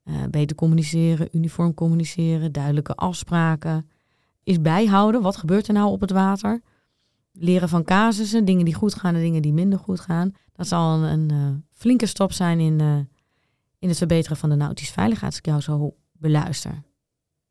Uh, 0.04 0.24
beter 0.30 0.56
communiceren, 0.56 1.28
uniform 1.32 1.74
communiceren, 1.74 2.52
duidelijke 2.52 2.94
afspraken. 2.94 3.90
Is 4.42 4.60
bijhouden, 4.60 5.22
wat 5.22 5.36
gebeurt 5.36 5.68
er 5.68 5.74
nou 5.74 5.90
op 5.90 6.00
het 6.00 6.10
water? 6.10 6.60
Leren 7.38 7.68
van 7.68 7.84
casussen, 7.84 8.44
dingen 8.44 8.64
die 8.64 8.74
goed 8.74 8.94
gaan 8.94 9.14
en 9.14 9.20
dingen 9.20 9.42
die 9.42 9.52
minder 9.52 9.78
goed 9.78 10.00
gaan. 10.00 10.34
Dat 10.52 10.66
zal 10.66 10.92
een, 10.92 11.02
een 11.02 11.32
uh, 11.32 11.54
flinke 11.70 12.06
stap 12.06 12.32
zijn 12.32 12.60
in, 12.60 12.82
uh, 12.82 12.98
in 13.78 13.88
het 13.88 13.98
verbeteren 13.98 14.36
van 14.36 14.50
de 14.50 14.56
nautische 14.56 14.92
veiligheid, 14.92 15.30
als 15.30 15.38
ik 15.38 15.46
jou 15.46 15.60
zo 15.60 15.94
beluister. 16.12 16.82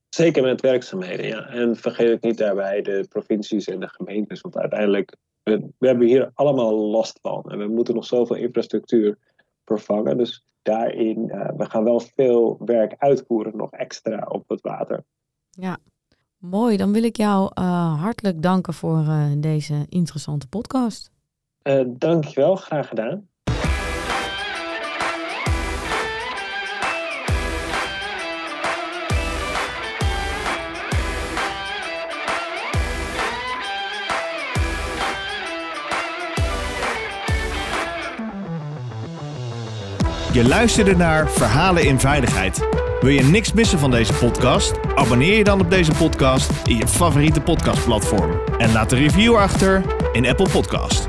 Zeker 0.10 0.44
met 0.44 0.62
werkzaamheden, 0.62 1.28
ja. 1.28 1.48
En 1.48 1.76
vergeet 1.76 2.14
ook 2.14 2.22
niet 2.22 2.38
daarbij 2.38 2.82
de 2.82 3.06
provincies 3.10 3.68
en 3.68 3.80
de 3.80 3.88
gemeentes. 3.88 4.42
Want 4.42 4.58
uiteindelijk, 4.58 5.16
we, 5.44 5.70
we 5.78 5.88
hebben 5.88 6.08
hier 6.08 6.32
allemaal 6.34 6.76
last 6.76 7.20
van. 7.22 7.44
En 7.48 7.58
we 7.58 7.68
moeten 7.68 7.96
nog 7.96 8.06
zoveel 8.06 8.36
infrastructuur 8.36 9.18
vervangen. 9.66 10.18
Dus 10.18 10.46
daarin, 10.62 11.18
uh, 11.28 11.50
we 11.58 11.70
gaan 11.70 11.84
wel 11.84 12.00
veel 12.00 12.58
werk 12.66 12.96
uitvoeren, 12.98 13.58
nog 13.58 13.72
extra 13.72 14.26
op 14.28 14.50
het 14.50 14.62
water. 14.62 15.04
Ja, 15.50 15.78
Mooi, 16.46 16.78
dan 16.78 16.94
wil 16.94 17.04
ik 17.04 17.18
jou 17.18 17.52
uh, 17.60 18.02
hartelijk 18.02 18.42
danken 18.42 18.74
voor 18.74 19.00
uh, 19.00 19.26
deze 19.38 19.86
interessante 19.90 20.48
podcast. 20.48 21.12
Uh, 21.64 21.82
dankjewel, 21.88 22.56
graag 22.56 22.88
gedaan. 22.88 23.28
Je 40.34 40.48
luisterde 40.48 40.96
naar 40.96 41.30
Verhalen 41.30 41.86
in 41.86 42.00
Veiligheid. 42.00 42.93
Wil 43.04 43.12
je 43.12 43.24
niks 43.24 43.54
missen 43.54 43.80
van 43.80 43.92
deze 43.92 44.14
podcast? 44.14 44.74
Abonneer 44.96 45.38
je 45.38 45.44
dan 45.44 45.60
op 45.60 45.70
deze 45.70 45.92
podcast 45.92 46.52
in 46.66 46.78
je 46.78 46.88
favoriete 46.88 47.42
podcastplatform. 47.42 48.32
En 48.58 48.72
laat 48.72 48.92
een 48.92 48.98
review 48.98 49.36
achter 49.36 49.82
in 50.12 50.28
Apple 50.28 50.50
Podcast. 50.50 51.08